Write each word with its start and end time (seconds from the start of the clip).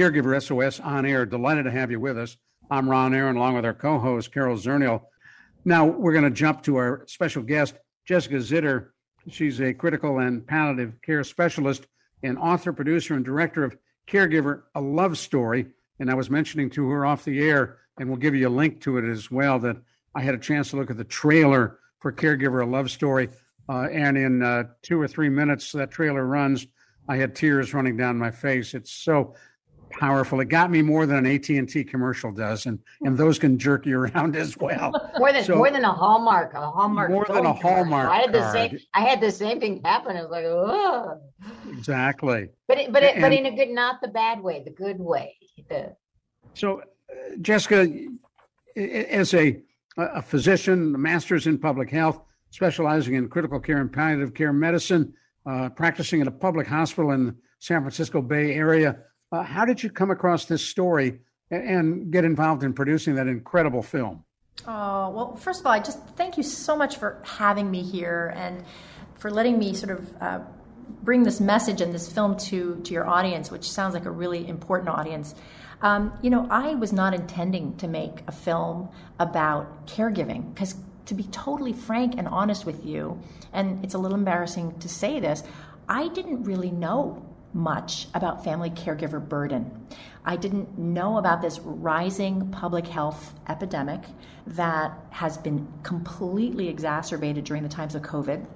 Caregiver 0.00 0.42
SOS 0.42 0.80
on 0.80 1.04
air. 1.04 1.26
Delighted 1.26 1.66
to 1.66 1.70
have 1.70 1.90
you 1.90 2.00
with 2.00 2.16
us. 2.16 2.38
I'm 2.70 2.88
Ron 2.88 3.12
Aaron, 3.12 3.36
along 3.36 3.56
with 3.56 3.66
our 3.66 3.74
co 3.74 3.98
host, 3.98 4.32
Carol 4.32 4.56
Zernial. 4.56 5.02
Now, 5.66 5.84
we're 5.84 6.14
going 6.14 6.24
to 6.24 6.30
jump 6.30 6.62
to 6.62 6.76
our 6.76 7.04
special 7.06 7.42
guest, 7.42 7.74
Jessica 8.06 8.36
Zitter. 8.36 8.86
She's 9.28 9.60
a 9.60 9.74
critical 9.74 10.18
and 10.20 10.46
palliative 10.46 10.94
care 11.02 11.22
specialist 11.22 11.86
and 12.22 12.38
author, 12.38 12.72
producer, 12.72 13.12
and 13.12 13.22
director 13.22 13.62
of 13.62 13.76
Caregiver 14.06 14.62
A 14.74 14.80
Love 14.80 15.18
Story. 15.18 15.66
And 15.98 16.10
I 16.10 16.14
was 16.14 16.30
mentioning 16.30 16.70
to 16.70 16.88
her 16.88 17.04
off 17.04 17.26
the 17.26 17.38
air, 17.38 17.76
and 17.98 18.08
we'll 18.08 18.16
give 18.16 18.34
you 18.34 18.48
a 18.48 18.56
link 18.56 18.80
to 18.80 18.96
it 18.96 19.04
as 19.04 19.30
well, 19.30 19.58
that 19.58 19.76
I 20.14 20.22
had 20.22 20.34
a 20.34 20.38
chance 20.38 20.70
to 20.70 20.76
look 20.76 20.90
at 20.90 20.96
the 20.96 21.04
trailer 21.04 21.78
for 21.98 22.10
Caregiver 22.10 22.62
A 22.62 22.66
Love 22.66 22.90
Story. 22.90 23.28
Uh, 23.68 23.88
and 23.92 24.16
in 24.16 24.42
uh, 24.42 24.64
two 24.80 24.98
or 24.98 25.06
three 25.06 25.28
minutes, 25.28 25.72
that 25.72 25.90
trailer 25.90 26.24
runs. 26.24 26.66
I 27.06 27.16
had 27.16 27.34
tears 27.34 27.74
running 27.74 27.98
down 27.98 28.16
my 28.16 28.30
face. 28.30 28.72
It's 28.72 28.92
so 28.92 29.34
powerful. 29.90 30.40
It 30.40 30.46
got 30.46 30.70
me 30.70 30.82
more 30.82 31.06
than 31.06 31.18
an 31.18 31.26
AT 31.26 31.48
and 31.50 31.68
T 31.68 31.84
commercial 31.84 32.32
does, 32.32 32.66
and 32.66 32.78
and 33.02 33.16
those 33.16 33.38
can 33.38 33.58
jerk 33.58 33.86
you 33.86 33.98
around 33.98 34.36
as 34.44 34.56
well. 34.56 34.92
more 35.18 35.32
than 35.32 35.44
so, 35.44 35.56
more 35.56 35.70
than 35.70 35.84
a 35.84 35.92
Hallmark, 35.92 36.54
a 36.54 36.70
Hallmark. 36.70 37.10
More 37.10 37.26
than 37.28 37.46
a 37.46 37.52
Hallmark. 37.52 38.08
I 38.10 38.18
had 38.18 38.32
the 38.32 38.52
same. 38.52 38.78
I 38.94 39.00
had 39.02 39.20
the 39.20 39.30
same 39.30 39.60
thing 39.60 39.80
happen. 39.84 40.16
I 40.16 40.22
was 40.22 40.30
like, 40.30 40.44
oh. 40.44 41.20
Exactly. 41.70 42.48
But 42.68 42.78
it, 42.78 42.92
but 42.92 43.02
it, 43.02 43.14
and, 43.14 43.22
but 43.22 43.32
in 43.32 43.46
a 43.46 43.54
good, 43.54 43.70
not 43.70 44.00
the 44.00 44.08
bad 44.08 44.40
way, 44.42 44.62
the 44.64 44.70
good 44.70 44.98
way. 44.98 45.36
The... 45.68 45.94
So, 46.54 46.80
uh, 46.80 46.84
Jessica, 47.40 47.88
as 48.76 49.34
a 49.34 49.62
a 49.96 50.22
physician, 50.22 50.94
a 50.94 50.98
master's 50.98 51.46
in 51.46 51.58
public 51.58 51.90
health, 51.90 52.20
specializing 52.50 53.14
in 53.14 53.28
critical 53.28 53.60
care 53.60 53.78
and 53.78 53.92
palliative 53.92 54.34
care 54.34 54.52
medicine, 54.52 55.12
uh, 55.46 55.68
practicing 55.70 56.20
at 56.20 56.26
a 56.26 56.32
public 56.32 56.66
hospital 56.66 57.10
in 57.12 57.26
the 57.26 57.36
San 57.58 57.82
Francisco 57.82 58.22
Bay 58.22 58.54
Area 58.54 58.98
uh, 59.32 59.42
how 59.42 59.64
did 59.64 59.82
you 59.82 59.90
come 59.90 60.10
across 60.10 60.46
this 60.46 60.64
story 60.64 61.20
and 61.50 62.12
get 62.12 62.24
involved 62.24 62.62
in 62.62 62.72
producing 62.72 63.14
that 63.16 63.26
incredible 63.26 63.82
film? 63.82 64.24
Oh, 64.66 65.10
well, 65.10 65.36
first 65.36 65.60
of 65.60 65.66
all, 65.66 65.72
I 65.72 65.80
just 65.80 65.98
thank 66.16 66.36
you 66.36 66.42
so 66.42 66.76
much 66.76 66.98
for 66.98 67.22
having 67.24 67.70
me 67.70 67.82
here 67.82 68.32
and 68.36 68.64
for 69.14 69.30
letting 69.30 69.58
me 69.58 69.74
sort 69.74 69.98
of 69.98 70.22
uh, 70.22 70.40
bring 71.02 71.22
this 71.22 71.40
message 71.40 71.80
and 71.80 71.94
this 71.94 72.10
film 72.10 72.36
to, 72.36 72.80
to 72.84 72.92
your 72.92 73.06
audience, 73.06 73.50
which 73.50 73.70
sounds 73.70 73.94
like 73.94 74.04
a 74.04 74.10
really 74.10 74.46
important 74.46 74.90
audience. 74.90 75.34
Um, 75.82 76.12
you 76.20 76.30
know, 76.30 76.46
I 76.50 76.74
was 76.74 76.92
not 76.92 77.14
intending 77.14 77.76
to 77.78 77.88
make 77.88 78.22
a 78.26 78.32
film 78.32 78.90
about 79.18 79.86
caregiving 79.86 80.52
because, 80.52 80.74
to 81.06 81.14
be 81.14 81.24
totally 81.24 81.72
frank 81.72 82.14
and 82.18 82.28
honest 82.28 82.66
with 82.66 82.84
you, 82.84 83.20
and 83.52 83.82
it's 83.84 83.94
a 83.94 83.98
little 83.98 84.18
embarrassing 84.18 84.78
to 84.80 84.88
say 84.88 85.20
this, 85.20 85.42
I 85.88 86.08
didn't 86.08 86.44
really 86.44 86.70
know 86.70 87.24
much 87.52 88.08
about 88.14 88.44
family 88.44 88.70
caregiver 88.70 89.26
burden. 89.26 89.86
I 90.24 90.36
didn't 90.36 90.78
know 90.78 91.18
about 91.18 91.42
this 91.42 91.58
rising 91.60 92.50
public 92.50 92.86
health 92.86 93.34
epidemic 93.48 94.02
that 94.46 94.92
has 95.10 95.38
been 95.38 95.66
completely 95.82 96.68
exacerbated 96.68 97.44
during 97.44 97.62
the 97.62 97.68
times 97.68 97.94
of 97.94 98.02
COVID. 98.02 98.46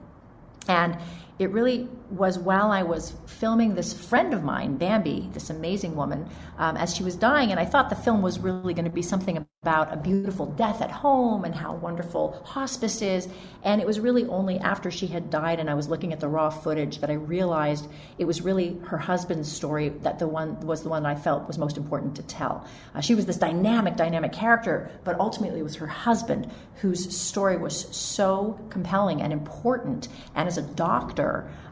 And 0.68 0.96
it 1.38 1.50
really 1.50 1.88
was 2.10 2.38
while 2.38 2.70
I 2.70 2.84
was 2.84 3.12
filming 3.26 3.74
this 3.74 3.92
friend 3.92 4.32
of 4.32 4.44
mine, 4.44 4.76
Bambi, 4.76 5.28
this 5.32 5.50
amazing 5.50 5.96
woman, 5.96 6.28
um, 6.58 6.76
as 6.76 6.94
she 6.94 7.02
was 7.02 7.16
dying. 7.16 7.50
And 7.50 7.58
I 7.58 7.64
thought 7.64 7.90
the 7.90 7.96
film 7.96 8.22
was 8.22 8.38
really 8.38 8.72
going 8.72 8.84
to 8.84 8.90
be 8.90 9.02
something 9.02 9.44
about 9.62 9.92
a 9.92 9.96
beautiful 9.96 10.46
death 10.46 10.80
at 10.80 10.92
home 10.92 11.44
and 11.44 11.52
how 11.54 11.74
wonderful 11.74 12.40
hospice 12.44 13.02
is. 13.02 13.28
And 13.64 13.80
it 13.80 13.86
was 13.86 13.98
really 13.98 14.26
only 14.26 14.58
after 14.58 14.90
she 14.90 15.08
had 15.08 15.30
died 15.30 15.58
and 15.58 15.68
I 15.68 15.74
was 15.74 15.88
looking 15.88 16.12
at 16.12 16.20
the 16.20 16.28
raw 16.28 16.50
footage 16.50 16.98
that 16.98 17.10
I 17.10 17.14
realized 17.14 17.88
it 18.18 18.26
was 18.26 18.42
really 18.42 18.78
her 18.84 18.98
husband's 18.98 19.50
story 19.50 19.88
that 19.88 20.18
the 20.20 20.28
one 20.28 20.60
was 20.60 20.82
the 20.82 20.88
one 20.88 21.04
I 21.04 21.16
felt 21.16 21.48
was 21.48 21.58
most 21.58 21.76
important 21.76 22.14
to 22.16 22.22
tell. 22.22 22.64
Uh, 22.94 23.00
she 23.00 23.14
was 23.14 23.26
this 23.26 23.38
dynamic, 23.38 23.96
dynamic 23.96 24.32
character, 24.32 24.90
but 25.02 25.18
ultimately 25.18 25.60
it 25.60 25.64
was 25.64 25.76
her 25.76 25.86
husband 25.86 26.50
whose 26.80 27.16
story 27.16 27.56
was 27.56 27.88
so 27.96 28.60
compelling 28.68 29.22
and 29.22 29.32
important. 29.32 30.08
And 30.34 30.46
as 30.46 30.58
a 30.58 30.62
doctor, 30.62 31.23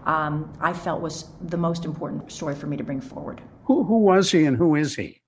um, 0.04 0.52
I 0.60 0.72
felt 0.72 1.00
was 1.00 1.26
the 1.40 1.56
most 1.56 1.84
important 1.84 2.30
story 2.30 2.54
for 2.54 2.66
me 2.66 2.76
to 2.76 2.84
bring 2.84 3.00
forward. 3.00 3.40
Who, 3.64 3.84
who 3.84 3.98
was 3.98 4.30
he 4.30 4.44
and 4.44 4.56
who 4.56 4.74
is 4.74 4.96
he? 4.96 5.22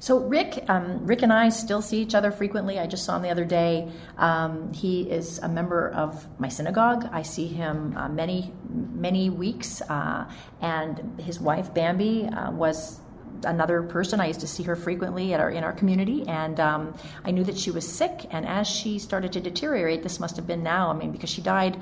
So 0.00 0.18
Rick, 0.20 0.64
um, 0.68 1.04
Rick 1.06 1.22
and 1.22 1.32
I 1.32 1.48
still 1.48 1.82
see 1.82 2.00
each 2.00 2.14
other 2.14 2.30
frequently. 2.30 2.78
I 2.78 2.86
just 2.86 3.04
saw 3.04 3.16
him 3.16 3.22
the 3.22 3.30
other 3.30 3.44
day. 3.44 3.90
Um, 4.16 4.72
he 4.72 5.10
is 5.10 5.38
a 5.40 5.48
member 5.48 5.90
of 5.90 6.26
my 6.38 6.48
synagogue. 6.48 7.08
I 7.12 7.22
see 7.22 7.48
him 7.48 7.96
uh, 7.96 8.08
many, 8.08 8.52
many 8.70 9.28
weeks. 9.28 9.82
Uh, 9.82 10.30
and 10.60 11.20
his 11.20 11.40
wife 11.40 11.74
Bambi 11.74 12.26
uh, 12.26 12.52
was 12.52 13.00
another 13.44 13.82
person. 13.82 14.20
I 14.20 14.26
used 14.26 14.40
to 14.40 14.46
see 14.46 14.62
her 14.64 14.76
frequently 14.76 15.34
at 15.34 15.40
our 15.40 15.50
in 15.50 15.64
our 15.64 15.72
community, 15.72 16.26
and 16.26 16.58
um, 16.60 16.94
I 17.24 17.30
knew 17.30 17.44
that 17.44 17.58
she 17.58 17.70
was 17.70 17.86
sick. 17.86 18.26
And 18.30 18.46
as 18.46 18.66
she 18.66 18.98
started 18.98 19.32
to 19.32 19.40
deteriorate, 19.40 20.02
this 20.02 20.20
must 20.20 20.36
have 20.36 20.46
been 20.46 20.62
now. 20.62 20.90
I 20.90 20.94
mean, 20.94 21.12
because 21.12 21.30
she 21.30 21.42
died 21.42 21.76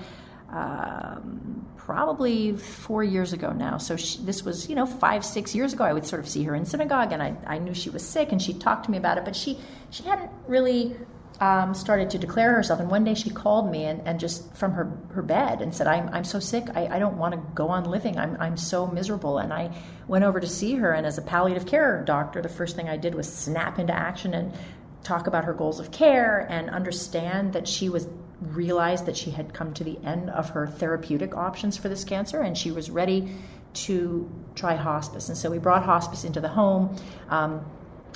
um, 0.51 1.67
probably 1.77 2.57
four 2.57 3.03
years 3.03 3.33
ago 3.33 3.53
now. 3.53 3.79
So 3.79 3.97
she, 3.97 4.19
this 4.19 4.45
was, 4.45 4.69
you 4.69 4.75
know, 4.75 4.87
five, 4.87 5.25
six 5.25 5.55
years 5.55 5.73
ago. 5.73 5.85
I 5.85 5.93
would 5.93 6.07
sort 6.07 6.21
of 6.21 6.29
see 6.29 6.45
her 6.45 6.55
in 6.55 6.65
synagogue, 6.65 7.13
and 7.13 7.23
I, 7.23 7.37
I 7.47 7.59
knew 7.59 7.75
she 7.75 7.91
was 7.91 8.05
sick, 8.05 8.33
and 8.33 8.41
she 8.41 8.55
talked 8.55 8.85
to 8.85 8.91
me 8.91 8.99
about 8.99 9.19
it, 9.19 9.25
but 9.25 9.37
she 9.37 9.59
she 9.91 10.03
hadn't 10.03 10.31
really 10.47 10.97
um, 11.41 11.75
started 11.75 12.11
to 12.11 12.19
declare 12.19 12.55
herself. 12.55 12.81
And 12.81 12.91
one 12.91 13.05
day 13.05 13.15
she 13.15 13.31
called 13.31 13.71
me 13.71 13.85
and, 13.85 14.01
and 14.07 14.19
just 14.19 14.55
from 14.57 14.73
her, 14.73 14.99
her 15.13 15.23
bed 15.23 15.61
and 15.61 15.75
said, 15.75 15.87
I'm, 15.87 16.09
I'm 16.11 16.25
so 16.25 16.41
sick. 16.41 16.65
I, 16.75 16.87
I 16.87 16.99
don't 16.99 17.19
want 17.19 17.35
to 17.35 17.41
go 17.55 17.69
on 17.69 17.85
living. 17.85 18.19
I'm, 18.19 18.37
I'm 18.41 18.57
so 18.57 18.87
miserable. 18.87 19.39
And 19.39 19.53
I 19.53 19.77
went 20.09 20.25
over 20.25 20.41
to 20.41 20.47
see 20.47 20.75
her. 20.77 20.93
And 20.93 21.07
as 21.07 21.19
a 21.19 21.23
palliative 21.23 21.67
care 21.67 22.03
doctor, 22.05 22.41
the 22.41 22.49
first 22.49 22.77
thing 22.77 22.89
I 22.89 22.97
did 22.97 23.15
was 23.15 23.33
snap 23.33 23.79
into 23.79 23.93
action 23.93 24.35
and 24.35 24.55
talk 25.03 25.27
about 25.27 25.45
her 25.45 25.53
goals 25.53 25.79
of 25.79 25.91
care 25.91 26.47
and 26.51 26.71
understand 26.71 27.53
that 27.53 27.69
she 27.69 27.89
was 27.89 28.09
realized 28.41 29.07
that 29.07 29.17
she 29.17 29.31
had 29.31 29.55
come 29.55 29.73
to 29.75 29.85
the 29.85 29.99
end 30.05 30.31
of 30.31 30.51
her 30.51 30.67
therapeutic 30.67 31.37
options 31.37 31.77
for 31.77 31.89
this 31.89 32.05
cancer 32.05 32.43
and 32.43 32.57
she 32.57 32.71
was 32.71 32.91
ready 32.91 33.35
to 33.73 34.31
try 34.55 34.75
hospice. 34.75 35.29
And 35.29 35.37
so 35.37 35.51
we 35.51 35.59
brought 35.59 35.85
hospice 35.85 36.25
into 36.25 36.41
the 36.41 36.49
home. 36.49 36.97
Um, 37.29 37.65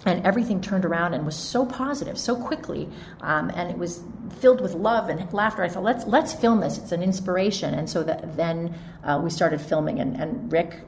and 0.07 0.25
everything 0.25 0.61
turned 0.61 0.85
around 0.85 1.13
and 1.13 1.27
was 1.27 1.37
so 1.37 1.67
positive 1.67 2.19
so 2.19 2.35
quickly 2.35 2.89
um, 3.21 3.51
and 3.55 3.71
it 3.71 3.77
was 3.77 4.03
filled 4.39 4.61
with 4.61 4.75
love 4.75 5.11
and 5.11 5.31
laughter 5.33 5.63
i 5.63 5.69
thought 5.69 5.83
let's 5.83 6.07
let's 6.07 6.33
film 6.33 6.61
this 6.61 6.79
it's 6.79 6.93
an 6.93 7.03
inspiration 7.03 7.75
and 7.75 7.91
so 7.91 8.03
that 8.03 8.35
then 8.37 8.75
uh, 9.05 9.21
we 9.23 9.29
started 9.29 9.61
filming 9.61 10.01
and, 10.01 10.17
and 10.17 10.51
rick 10.51 10.81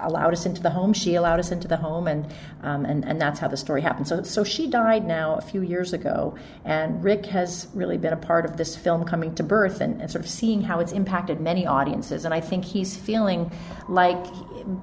allowed 0.00 0.32
us 0.32 0.46
into 0.46 0.62
the 0.62 0.70
home. 0.70 0.92
She 0.92 1.14
allowed 1.14 1.40
us 1.40 1.50
into 1.50 1.68
the 1.68 1.76
home, 1.76 2.06
and 2.06 2.26
um, 2.62 2.84
and 2.84 3.04
and 3.04 3.20
that's 3.20 3.38
how 3.38 3.48
the 3.48 3.56
story 3.56 3.80
happened. 3.80 4.08
So 4.08 4.22
so 4.22 4.44
she 4.44 4.68
died 4.68 5.06
now 5.06 5.34
a 5.36 5.40
few 5.40 5.62
years 5.62 5.92
ago, 5.92 6.36
and 6.64 7.02
Rick 7.02 7.26
has 7.26 7.68
really 7.74 7.98
been 7.98 8.12
a 8.12 8.16
part 8.16 8.44
of 8.44 8.56
this 8.56 8.76
film 8.76 9.04
coming 9.04 9.34
to 9.34 9.42
birth 9.42 9.80
and, 9.80 10.00
and 10.00 10.10
sort 10.10 10.24
of 10.24 10.30
seeing 10.30 10.62
how 10.62 10.80
it's 10.80 10.92
impacted 10.92 11.40
many 11.40 11.66
audiences. 11.66 12.24
And 12.24 12.34
I 12.34 12.40
think 12.40 12.64
he's 12.64 12.96
feeling 12.96 13.50
like 13.88 14.24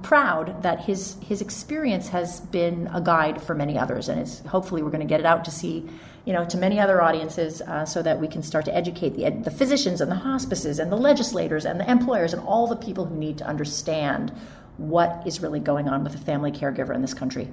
proud 0.02 0.62
that 0.62 0.80
his 0.80 1.16
his 1.22 1.40
experience 1.40 2.08
has 2.08 2.40
been 2.40 2.88
a 2.92 3.00
guide 3.00 3.42
for 3.42 3.54
many 3.54 3.78
others, 3.78 4.08
and 4.08 4.20
it's 4.20 4.40
hopefully 4.40 4.82
we're 4.82 4.90
going 4.90 5.00
to 5.00 5.06
get 5.06 5.20
it 5.20 5.26
out 5.26 5.44
to 5.44 5.50
see 5.50 5.88
you 6.24 6.32
know, 6.34 6.44
to 6.44 6.58
many 6.58 6.78
other 6.78 7.00
audiences 7.00 7.62
uh, 7.62 7.84
so 7.84 8.02
that 8.02 8.20
we 8.20 8.28
can 8.28 8.42
start 8.42 8.64
to 8.66 8.74
educate 8.74 9.16
the, 9.16 9.30
the 9.42 9.50
physicians 9.50 10.00
and 10.00 10.10
the 10.10 10.16
hospices 10.16 10.78
and 10.78 10.92
the 10.92 10.96
legislators 10.96 11.64
and 11.64 11.80
the 11.80 11.90
employers 11.90 12.34
and 12.34 12.42
all 12.44 12.66
the 12.66 12.76
people 12.76 13.06
who 13.06 13.16
need 13.16 13.38
to 13.38 13.46
understand 13.46 14.32
what 14.76 15.22
is 15.26 15.40
really 15.40 15.60
going 15.60 15.88
on 15.88 16.02
with 16.04 16.14
a 16.14 16.18
family 16.18 16.50
caregiver 16.50 16.94
in 16.94 17.02
this 17.02 17.14
country. 17.14 17.48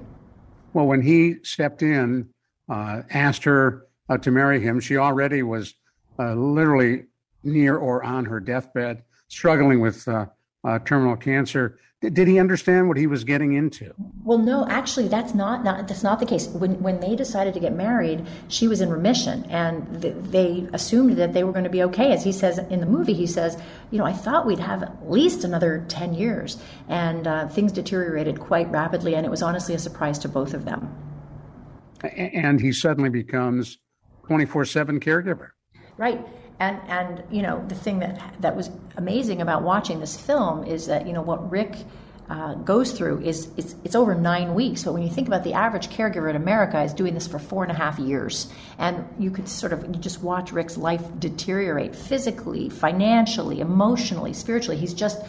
Well, 0.74 0.86
when 0.86 1.02
he 1.02 1.38
stepped 1.44 1.82
in, 1.82 2.30
uh, 2.70 3.02
asked 3.12 3.44
her 3.44 3.88
uh, 4.10 4.18
to 4.20 4.32
marry 4.32 4.60
him, 4.60 4.80
she 4.80 4.98
already 4.98 5.44
was 5.44 5.74
uh, 6.20 6.34
literally 6.34 7.06
near 7.44 7.78
or 7.78 8.04
on 8.04 8.26
her 8.26 8.40
deathbed, 8.40 9.04
struggling 9.28 9.80
with 9.80 10.08
uh, 10.68 10.80
terminal 10.80 11.16
cancer. 11.16 11.80
Did 12.02 12.28
he 12.28 12.38
understand 12.38 12.88
what 12.88 12.98
he 12.98 13.08
was 13.08 13.24
getting 13.24 13.54
into? 13.54 13.92
Well, 14.24 14.38
no, 14.38 14.68
actually, 14.68 15.08
that's 15.08 15.34
not, 15.34 15.64
not 15.64 15.88
that's 15.88 16.04
not 16.04 16.20
the 16.20 16.28
case. 16.28 16.48
When 16.48 16.80
when 16.84 17.00
they 17.00 17.16
decided 17.16 17.56
to 17.56 17.60
get 17.60 17.74
married, 17.74 18.24
she 18.50 18.68
was 18.68 18.82
in 18.82 18.92
remission, 18.92 19.46
and 19.46 20.00
th- 20.00 20.14
they 20.20 20.68
assumed 20.74 21.18
that 21.18 21.34
they 21.34 21.44
were 21.44 21.52
going 21.52 21.64
to 21.64 21.72
be 21.72 21.82
okay. 21.84 22.12
As 22.12 22.24
he 22.24 22.32
says 22.32 22.60
in 22.60 22.82
the 22.82 22.86
movie, 22.86 23.14
he 23.14 23.26
says, 23.26 23.58
"You 23.90 23.98
know, 23.98 24.06
I 24.06 24.14
thought 24.14 24.46
we'd 24.46 24.60
have 24.60 24.84
at 24.84 25.10
least 25.10 25.44
another 25.44 25.86
ten 25.88 26.14
years," 26.14 26.62
and 26.88 27.26
uh, 27.26 27.48
things 27.48 27.72
deteriorated 27.72 28.40
quite 28.40 28.70
rapidly, 28.70 29.16
and 29.16 29.26
it 29.26 29.30
was 29.30 29.42
honestly 29.42 29.74
a 29.74 29.80
surprise 29.80 30.20
to 30.20 30.30
both 30.30 30.54
of 30.54 30.66
them. 30.66 30.96
And 32.04 32.62
he 32.62 32.74
suddenly 32.74 33.10
becomes 33.10 33.80
twenty 34.28 34.46
four 34.46 34.66
seven 34.66 35.00
caregiver. 35.00 35.50
Right 35.98 36.24
and 36.60 36.80
and 36.88 37.24
you 37.32 37.42
know 37.42 37.64
the 37.68 37.76
thing 37.76 38.00
that 38.00 38.36
that 38.40 38.56
was 38.56 38.70
amazing 38.96 39.42
about 39.42 39.64
watching 39.64 40.00
this 40.00 40.20
film 40.20 40.64
is 40.64 40.88
that 40.88 41.08
you 41.08 41.14
know 41.14 41.22
what 41.22 41.52
Rick 41.52 41.76
uh, 42.30 42.56
goes 42.56 42.92
through 42.92 43.22
is 43.22 43.50
it's, 43.56 43.76
it's 43.86 43.96
over 43.96 44.14
nine 44.14 44.54
weeks. 44.54 44.84
But 44.84 44.94
when 44.94 45.04
you 45.04 45.10
think 45.10 45.28
about 45.28 45.44
the 45.44 45.54
average 45.54 45.90
caregiver 45.90 46.30
in 46.30 46.36
America 46.36 46.82
is 46.82 46.94
doing 46.94 47.14
this 47.14 47.26
for 47.26 47.40
four 47.40 47.64
and 47.64 47.72
a 47.72 47.76
half 47.76 48.00
years, 48.00 48.52
and 48.78 49.08
you 49.18 49.32
could 49.32 49.48
sort 49.48 49.72
of 49.72 49.84
you 49.86 50.02
just 50.02 50.22
watch 50.22 50.52
Rick's 50.52 50.78
life 50.78 51.04
deteriorate 51.20 51.96
physically, 51.96 52.70
financially, 52.70 53.62
emotionally, 53.62 54.34
spiritually. 54.34 54.78
He's 54.78 54.94
just 54.94 55.22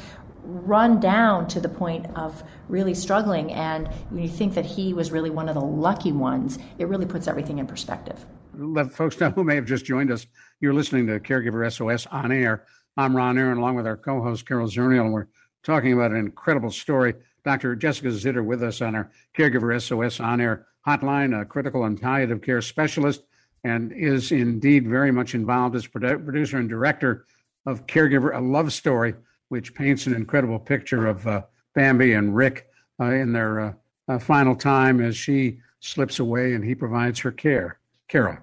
run 0.42 0.98
down 0.98 1.46
to 1.46 1.60
the 1.60 1.68
point 1.68 2.06
of 2.16 2.42
really 2.68 2.94
struggling. 2.94 3.52
And 3.52 3.86
when 4.10 4.22
you 4.22 4.28
think 4.28 4.54
that 4.54 4.64
he 4.64 4.94
was 4.94 5.12
really 5.12 5.30
one 5.30 5.48
of 5.48 5.54
the 5.54 5.60
lucky 5.60 6.10
ones, 6.10 6.58
it 6.78 6.88
really 6.88 7.06
puts 7.06 7.28
everything 7.28 7.58
in 7.58 7.66
perspective. 7.66 8.24
Let 8.60 8.90
folks 8.90 9.20
know 9.20 9.30
who 9.30 9.44
may 9.44 9.54
have 9.54 9.66
just 9.66 9.84
joined 9.84 10.10
us 10.10 10.26
you're 10.58 10.74
listening 10.74 11.06
to 11.06 11.20
Caregiver 11.20 11.72
SOS 11.72 12.06
on 12.06 12.32
air. 12.32 12.64
I'm 12.96 13.16
Ron 13.16 13.38
Aaron, 13.38 13.58
along 13.58 13.76
with 13.76 13.86
our 13.86 13.96
co 13.96 14.20
host, 14.20 14.48
Carol 14.48 14.66
Zernial, 14.66 15.02
and 15.02 15.12
we're 15.12 15.28
talking 15.62 15.92
about 15.92 16.10
an 16.10 16.16
incredible 16.16 16.72
story. 16.72 17.14
Dr. 17.44 17.76
Jessica 17.76 18.08
Zitter 18.08 18.44
with 18.44 18.64
us 18.64 18.82
on 18.82 18.96
our 18.96 19.12
Caregiver 19.36 19.80
SOS 19.80 20.18
on 20.18 20.40
air 20.40 20.66
hotline, 20.84 21.40
a 21.40 21.44
critical 21.44 21.84
and 21.84 22.00
palliative 22.00 22.42
care 22.42 22.60
specialist, 22.60 23.22
and 23.62 23.92
is 23.92 24.32
indeed 24.32 24.88
very 24.88 25.12
much 25.12 25.36
involved 25.36 25.76
as 25.76 25.86
producer 25.86 26.58
and 26.58 26.68
director 26.68 27.26
of 27.64 27.86
Caregiver, 27.86 28.36
a 28.36 28.40
love 28.40 28.72
story, 28.72 29.14
which 29.50 29.72
paints 29.72 30.06
an 30.06 30.16
incredible 30.16 30.58
picture 30.58 31.06
of 31.06 31.24
uh, 31.28 31.42
Bambi 31.76 32.14
and 32.14 32.34
Rick 32.34 32.68
uh, 32.98 33.04
in 33.04 33.32
their 33.32 33.60
uh, 33.60 33.72
uh 34.08 34.18
final 34.18 34.56
time 34.56 35.00
as 35.00 35.16
she 35.16 35.60
slips 35.78 36.18
away 36.18 36.54
and 36.54 36.64
he 36.64 36.74
provides 36.74 37.20
her 37.20 37.30
care. 37.30 37.78
Carol. 38.08 38.38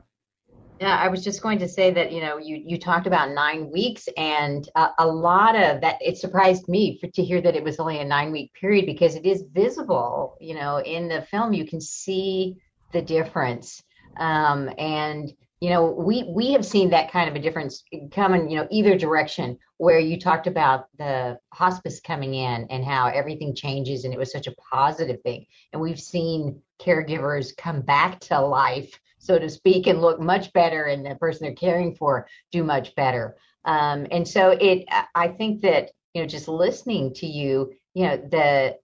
Yeah, 0.79 0.97
I 0.97 1.07
was 1.07 1.23
just 1.23 1.41
going 1.41 1.59
to 1.59 1.69
say 1.69 1.91
that 1.91 2.11
you 2.11 2.19
know 2.19 2.37
you 2.37 2.61
you 2.65 2.77
talked 2.77 3.07
about 3.07 3.31
nine 3.31 3.71
weeks, 3.71 4.09
and 4.17 4.67
uh, 4.75 4.89
a 4.99 5.07
lot 5.07 5.55
of 5.55 5.79
that. 5.81 5.97
It 6.01 6.17
surprised 6.17 6.67
me 6.67 6.97
for, 6.99 7.07
to 7.07 7.23
hear 7.23 7.39
that 7.41 7.55
it 7.55 7.63
was 7.63 7.79
only 7.79 7.99
a 7.99 8.05
nine 8.05 8.31
week 8.31 8.53
period 8.59 8.85
because 8.85 9.15
it 9.15 9.25
is 9.25 9.45
visible. 9.53 10.35
You 10.41 10.55
know, 10.55 10.81
in 10.81 11.07
the 11.07 11.21
film, 11.31 11.53
you 11.53 11.65
can 11.65 11.79
see 11.79 12.57
the 12.91 13.01
difference, 13.01 13.83
um, 14.17 14.69
and 14.77 15.31
you 15.61 15.69
know 15.69 15.91
we 15.91 16.23
we 16.23 16.51
have 16.51 16.65
seen 16.65 16.89
that 16.89 17.09
kind 17.09 17.29
of 17.29 17.35
a 17.37 17.39
difference 17.39 17.85
come 18.11 18.33
in 18.33 18.49
you 18.49 18.57
know 18.57 18.67
either 18.69 18.97
direction. 18.97 19.57
Where 19.77 19.99
you 19.99 20.19
talked 20.19 20.47
about 20.47 20.87
the 20.97 21.37
hospice 21.53 22.01
coming 22.01 22.33
in 22.33 22.67
and 22.69 22.83
how 22.83 23.07
everything 23.07 23.55
changes, 23.55 24.03
and 24.03 24.13
it 24.13 24.17
was 24.17 24.31
such 24.31 24.47
a 24.47 24.55
positive 24.69 25.21
thing, 25.21 25.45
and 25.71 25.81
we've 25.81 26.01
seen 26.01 26.61
caregivers 26.81 27.55
come 27.55 27.79
back 27.79 28.19
to 28.21 28.41
life 28.41 28.99
so 29.25 29.39
to 29.39 29.49
speak, 29.49 29.87
and 29.87 30.01
look 30.01 30.19
much 30.19 30.53
better, 30.53 30.83
and 30.85 31.05
the 31.05 31.15
person 31.15 31.45
they're 31.45 31.55
caring 31.55 31.95
for 31.95 32.27
do 32.51 32.63
much 32.63 32.95
better. 32.95 33.35
Um, 33.65 34.05
and 34.11 34.27
so 34.27 34.51
it, 34.51 34.85
I 35.15 35.29
think 35.29 35.61
that 35.61 35.89
you 36.13 36.21
know, 36.21 36.27
just 36.27 36.47
listening 36.47 37.13
to 37.15 37.27
you, 37.27 37.73
you 37.93 38.05
know, 38.05 38.17
the 38.17 38.77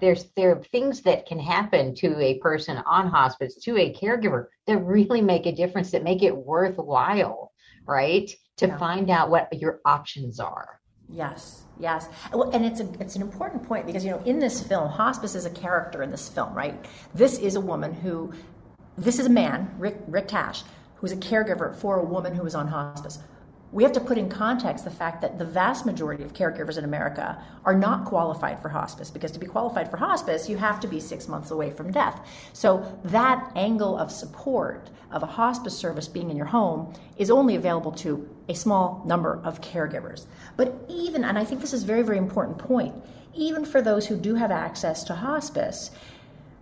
there's 0.00 0.30
there 0.36 0.52
are 0.52 0.62
things 0.72 1.02
that 1.02 1.26
can 1.26 1.38
happen 1.38 1.94
to 1.94 2.18
a 2.18 2.38
person 2.38 2.78
on 2.86 3.08
hospice 3.08 3.56
to 3.56 3.76
a 3.76 3.92
caregiver 3.92 4.46
that 4.66 4.78
really 4.78 5.20
make 5.20 5.46
a 5.46 5.52
difference 5.52 5.90
that 5.90 6.02
make 6.02 6.22
it 6.22 6.34
worthwhile 6.34 7.52
right 7.86 8.30
to 8.56 8.66
yeah. 8.66 8.78
find 8.78 9.10
out 9.10 9.30
what 9.30 9.52
your 9.60 9.80
options 9.84 10.40
are 10.40 10.80
yes 11.08 11.64
yes 11.78 12.08
well, 12.32 12.50
and 12.50 12.64
it's 12.64 12.80
a, 12.80 12.88
it's 13.00 13.16
an 13.16 13.22
important 13.22 13.62
point 13.62 13.86
because 13.86 14.04
you 14.04 14.10
know 14.10 14.22
in 14.24 14.38
this 14.38 14.62
film 14.62 14.88
hospice 14.88 15.34
is 15.34 15.44
a 15.44 15.50
character 15.50 16.02
in 16.02 16.10
this 16.10 16.28
film 16.28 16.54
right 16.54 16.86
this 17.14 17.38
is 17.38 17.56
a 17.56 17.60
woman 17.60 17.92
who 17.92 18.32
this 18.98 19.18
is 19.18 19.26
a 19.26 19.30
man, 19.30 19.74
Rick, 19.78 19.96
Rick 20.08 20.28
Tash, 20.28 20.62
who's 20.96 21.12
a 21.12 21.16
caregiver 21.16 21.74
for 21.74 21.98
a 21.98 22.04
woman 22.04 22.34
who 22.34 22.42
was 22.42 22.54
on 22.54 22.68
hospice. 22.68 23.18
We 23.72 23.84
have 23.84 23.92
to 23.92 24.00
put 24.00 24.18
in 24.18 24.28
context 24.28 24.84
the 24.84 24.90
fact 24.90 25.22
that 25.22 25.38
the 25.38 25.44
vast 25.44 25.86
majority 25.86 26.24
of 26.24 26.32
caregivers 26.32 26.76
in 26.76 26.82
America 26.82 27.40
are 27.64 27.74
not 27.74 28.04
qualified 28.04 28.60
for 28.60 28.68
hospice 28.68 29.10
because 29.10 29.30
to 29.30 29.38
be 29.38 29.46
qualified 29.46 29.88
for 29.88 29.96
hospice, 29.96 30.48
you 30.48 30.56
have 30.56 30.80
to 30.80 30.88
be 30.88 30.98
six 30.98 31.28
months 31.28 31.52
away 31.52 31.70
from 31.70 31.92
death. 31.92 32.26
So, 32.52 32.98
that 33.04 33.52
angle 33.54 33.96
of 33.96 34.10
support 34.10 34.90
of 35.12 35.22
a 35.22 35.26
hospice 35.26 35.76
service 35.76 36.08
being 36.08 36.30
in 36.30 36.36
your 36.36 36.46
home 36.46 36.92
is 37.16 37.30
only 37.30 37.54
available 37.54 37.92
to 37.92 38.28
a 38.48 38.54
small 38.54 39.02
number 39.06 39.40
of 39.44 39.60
caregivers. 39.60 40.26
But 40.56 40.74
even, 40.88 41.22
and 41.22 41.38
I 41.38 41.44
think 41.44 41.60
this 41.60 41.72
is 41.72 41.84
a 41.84 41.86
very, 41.86 42.02
very 42.02 42.18
important 42.18 42.58
point, 42.58 42.94
even 43.34 43.64
for 43.64 43.80
those 43.80 44.06
who 44.06 44.16
do 44.16 44.34
have 44.34 44.50
access 44.50 45.04
to 45.04 45.14
hospice, 45.14 45.92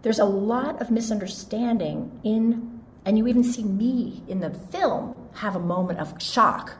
there's 0.03 0.19
a 0.19 0.25
lot 0.25 0.81
of 0.81 0.91
misunderstanding 0.91 2.21
in, 2.25 2.81
and 3.05 3.19
you 3.19 3.27
even 3.27 3.45
see 3.45 3.65
me 3.65 4.23
in 4.29 4.41
the 4.41 4.51
film 4.51 5.15
have 5.35 5.57
a 5.57 5.61
moment 5.61 5.99
of 5.99 6.21
shock 6.23 6.75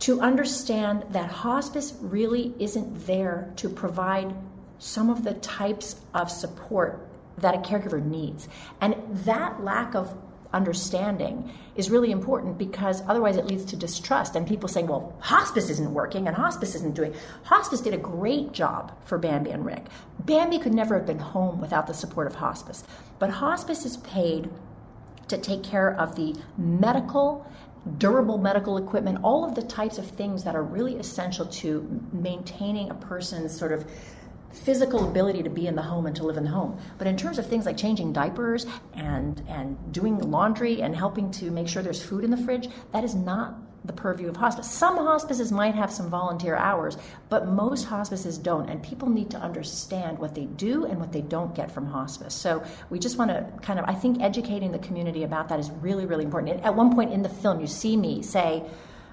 to 0.00 0.20
understand 0.20 1.04
that 1.10 1.30
hospice 1.30 1.94
really 2.00 2.54
isn't 2.58 3.06
there 3.06 3.52
to 3.56 3.68
provide 3.68 4.32
some 4.78 5.10
of 5.10 5.24
the 5.24 5.34
types 5.34 5.96
of 6.14 6.30
support 6.30 7.08
that 7.38 7.54
a 7.54 7.58
caregiver 7.58 8.04
needs. 8.04 8.48
And 8.80 8.94
that 9.24 9.62
lack 9.62 9.94
of 9.94 10.16
understanding 10.52 11.50
is 11.76 11.90
really 11.90 12.10
important 12.10 12.58
because 12.58 13.02
otherwise 13.06 13.36
it 13.36 13.46
leads 13.46 13.64
to 13.66 13.76
distrust 13.76 14.34
and 14.34 14.46
people 14.46 14.68
saying, 14.68 14.86
well, 14.86 15.14
hospice 15.20 15.68
isn't 15.70 15.92
working 15.92 16.26
and 16.26 16.36
hospice 16.36 16.74
isn't 16.74 16.94
doing. 16.94 17.14
Hospice 17.44 17.80
did 17.80 17.94
a 17.94 17.98
great 17.98 18.52
job 18.52 18.92
for 19.04 19.18
Bambi 19.18 19.50
and 19.50 19.64
Rick. 19.64 19.86
Bambi 20.20 20.58
could 20.58 20.74
never 20.74 20.96
have 20.96 21.06
been 21.06 21.18
home 21.18 21.60
without 21.60 21.86
the 21.86 21.94
support 21.94 22.26
of 22.26 22.34
hospice. 22.34 22.84
But 23.18 23.30
hospice 23.30 23.84
is 23.84 23.98
paid 23.98 24.50
to 25.28 25.38
take 25.38 25.62
care 25.62 25.94
of 25.94 26.16
the 26.16 26.34
medical 26.56 27.46
durable 27.96 28.36
medical 28.38 28.76
equipment, 28.76 29.18
all 29.22 29.44
of 29.44 29.54
the 29.54 29.62
types 29.62 29.98
of 29.98 30.06
things 30.06 30.44
that 30.44 30.54
are 30.54 30.62
really 30.62 30.96
essential 30.96 31.46
to 31.46 32.02
maintaining 32.12 32.90
a 32.90 32.94
person's 32.94 33.56
sort 33.56 33.72
of 33.72 33.86
physical 34.52 35.08
ability 35.08 35.42
to 35.42 35.50
be 35.50 35.66
in 35.66 35.76
the 35.76 35.82
home 35.82 36.06
and 36.06 36.16
to 36.16 36.24
live 36.24 36.36
in 36.36 36.44
the 36.44 36.50
home. 36.50 36.78
But 36.96 37.06
in 37.06 37.16
terms 37.16 37.38
of 37.38 37.46
things 37.46 37.66
like 37.66 37.76
changing 37.76 38.12
diapers 38.12 38.66
and 38.94 39.42
and 39.48 39.76
doing 39.92 40.18
laundry 40.18 40.82
and 40.82 40.94
helping 40.94 41.30
to 41.32 41.50
make 41.50 41.68
sure 41.68 41.82
there's 41.82 42.02
food 42.02 42.24
in 42.24 42.30
the 42.30 42.36
fridge, 42.36 42.68
that 42.92 43.04
is 43.04 43.14
not 43.14 43.54
the 43.84 43.92
purview 43.92 44.28
of 44.28 44.36
hospice. 44.36 44.70
Some 44.70 44.96
hospices 44.96 45.50
might 45.52 45.74
have 45.74 45.90
some 45.90 46.10
volunteer 46.10 46.56
hours, 46.56 46.96
but 47.28 47.48
most 47.48 47.84
hospices 47.84 48.38
don't. 48.38 48.68
And 48.68 48.82
people 48.82 49.08
need 49.08 49.30
to 49.30 49.38
understand 49.38 50.18
what 50.18 50.34
they 50.34 50.44
do 50.44 50.84
and 50.84 50.98
what 50.98 51.12
they 51.12 51.22
don't 51.22 51.54
get 51.54 51.70
from 51.70 51.86
hospice. 51.86 52.34
So 52.34 52.62
we 52.90 52.98
just 52.98 53.18
want 53.18 53.30
to 53.30 53.46
kind 53.62 53.78
of, 53.78 53.86
I 53.86 53.94
think, 53.94 54.20
educating 54.20 54.72
the 54.72 54.78
community 54.80 55.22
about 55.24 55.48
that 55.48 55.58
is 55.58 55.70
really, 55.70 56.06
really 56.06 56.24
important. 56.24 56.62
At 56.64 56.74
one 56.74 56.94
point 56.94 57.12
in 57.12 57.22
the 57.22 57.28
film, 57.28 57.60
you 57.60 57.66
see 57.66 57.96
me 57.96 58.22
say, 58.22 58.62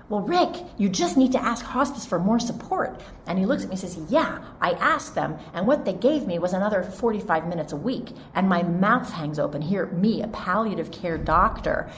well, 0.08 0.22
Rick, 0.22 0.64
you 0.78 0.88
just 0.88 1.18
need 1.18 1.32
to 1.32 1.42
ask 1.44 1.66
hospice 1.66 2.06
for 2.06 2.20
more 2.20 2.38
support. 2.38 3.02
And 3.26 3.40
he 3.40 3.46
looks 3.46 3.64
at 3.64 3.70
me 3.70 3.74
and 3.74 3.80
says, 3.80 3.98
Yeah, 4.08 4.40
I 4.62 4.72
asked 4.74 5.16
them, 5.16 5.38
and 5.54 5.66
what 5.66 5.84
they 5.84 5.94
gave 5.94 6.28
me 6.28 6.38
was 6.38 6.54
another 6.54 6.84
45 6.84 7.48
minutes 7.48 7.74
a 7.74 7.76
week. 7.76 8.12
And 8.36 8.48
my 8.48 8.62
mouth 8.62 9.12
hangs 9.12 9.40
open. 9.40 9.64
Here, 9.64 9.88
me, 9.88 10.22
a 10.22 10.28
palliative 10.28 10.92
care 10.92 11.18
doctor, 11.18 11.90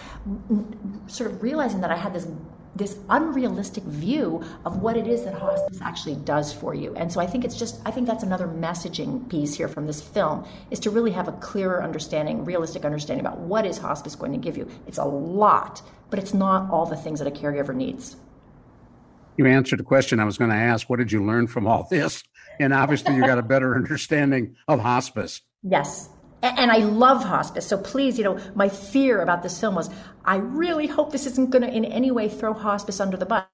sort 1.08 1.32
of 1.32 1.44
realizing 1.44 1.82
that 1.82 1.92
I 1.92 1.98
had 1.98 2.14
this 2.14 2.28
this 2.78 2.98
unrealistic 3.10 3.84
view 3.84 4.44
of 4.66 4.82
what 4.82 4.96
it 4.96 5.08
is 5.08 5.24
that 5.24 5.34
hospice 5.34 5.80
actually 5.82 6.16
does 6.16 6.54
for 6.54 6.74
you. 6.74 6.96
And 6.96 7.12
so 7.12 7.20
I 7.20 7.28
think 7.28 7.44
it's 7.44 7.58
just 7.58 7.82
I 7.86 7.92
think 7.92 8.08
that's 8.08 8.24
another 8.24 8.48
messaging 8.48 9.30
piece 9.30 9.56
here 9.56 9.68
from 9.68 9.88
this 9.88 10.02
film 10.02 10.46
is 10.72 10.80
to 10.82 10.90
really 10.90 11.12
have 11.12 11.28
a 11.28 11.34
clearer 11.34 11.84
understanding, 11.84 12.46
realistic 12.46 12.86
understanding 12.86 13.26
about 13.26 13.40
what 13.40 13.66
is 13.66 13.78
hospice 13.78 14.16
going 14.16 14.32
to 14.32 14.38
give 14.38 14.58
you. 14.58 14.68
It's 14.88 14.98
a 14.98 15.06
lot, 15.06 15.82
but 16.10 16.20
it's 16.20 16.34
not 16.34 16.70
all 16.72 16.86
the 16.86 16.96
things 16.96 17.20
that 17.20 17.28
a 17.28 17.32
caregiver 17.32 17.76
needs. 17.76 18.16
You 19.38 19.46
answered 19.46 19.80
the 19.80 19.84
question 19.84 20.20
I 20.20 20.26
was 20.26 20.38
going 20.38 20.50
to 20.50 20.58
ask. 20.58 20.90
What 20.90 20.98
did 20.98 21.12
you 21.12 21.24
learn 21.24 21.48
from 21.48 21.68
all 21.68 21.88
this? 21.90 22.24
And 22.60 22.74
obviously, 22.74 23.16
you 23.16 23.22
got 23.22 23.38
a 23.38 23.44
better 23.44 23.76
understanding 23.76 24.56
of 24.68 24.80
hospice. 24.80 25.42
Yes, 25.62 26.10
and 26.42 26.72
I 26.72 26.78
love 26.78 27.24
hospice. 27.24 27.68
So 27.68 27.78
please, 27.78 28.18
you 28.18 28.24
know, 28.24 28.40
my 28.56 28.70
fear 28.70 29.22
about 29.22 29.44
this 29.44 29.60
film 29.60 29.76
was 29.76 29.90
I 30.26 30.38
really 30.38 30.88
hope 30.88 31.12
this 31.12 31.26
isn't 31.26 31.50
going 31.50 31.64
to 31.64 31.70
in 31.70 31.86
any 31.86 32.12
way 32.12 32.30
throw 32.30 32.54
hospice 32.54 33.00
under 33.00 33.18
the 33.18 33.26
bus. 33.26 33.46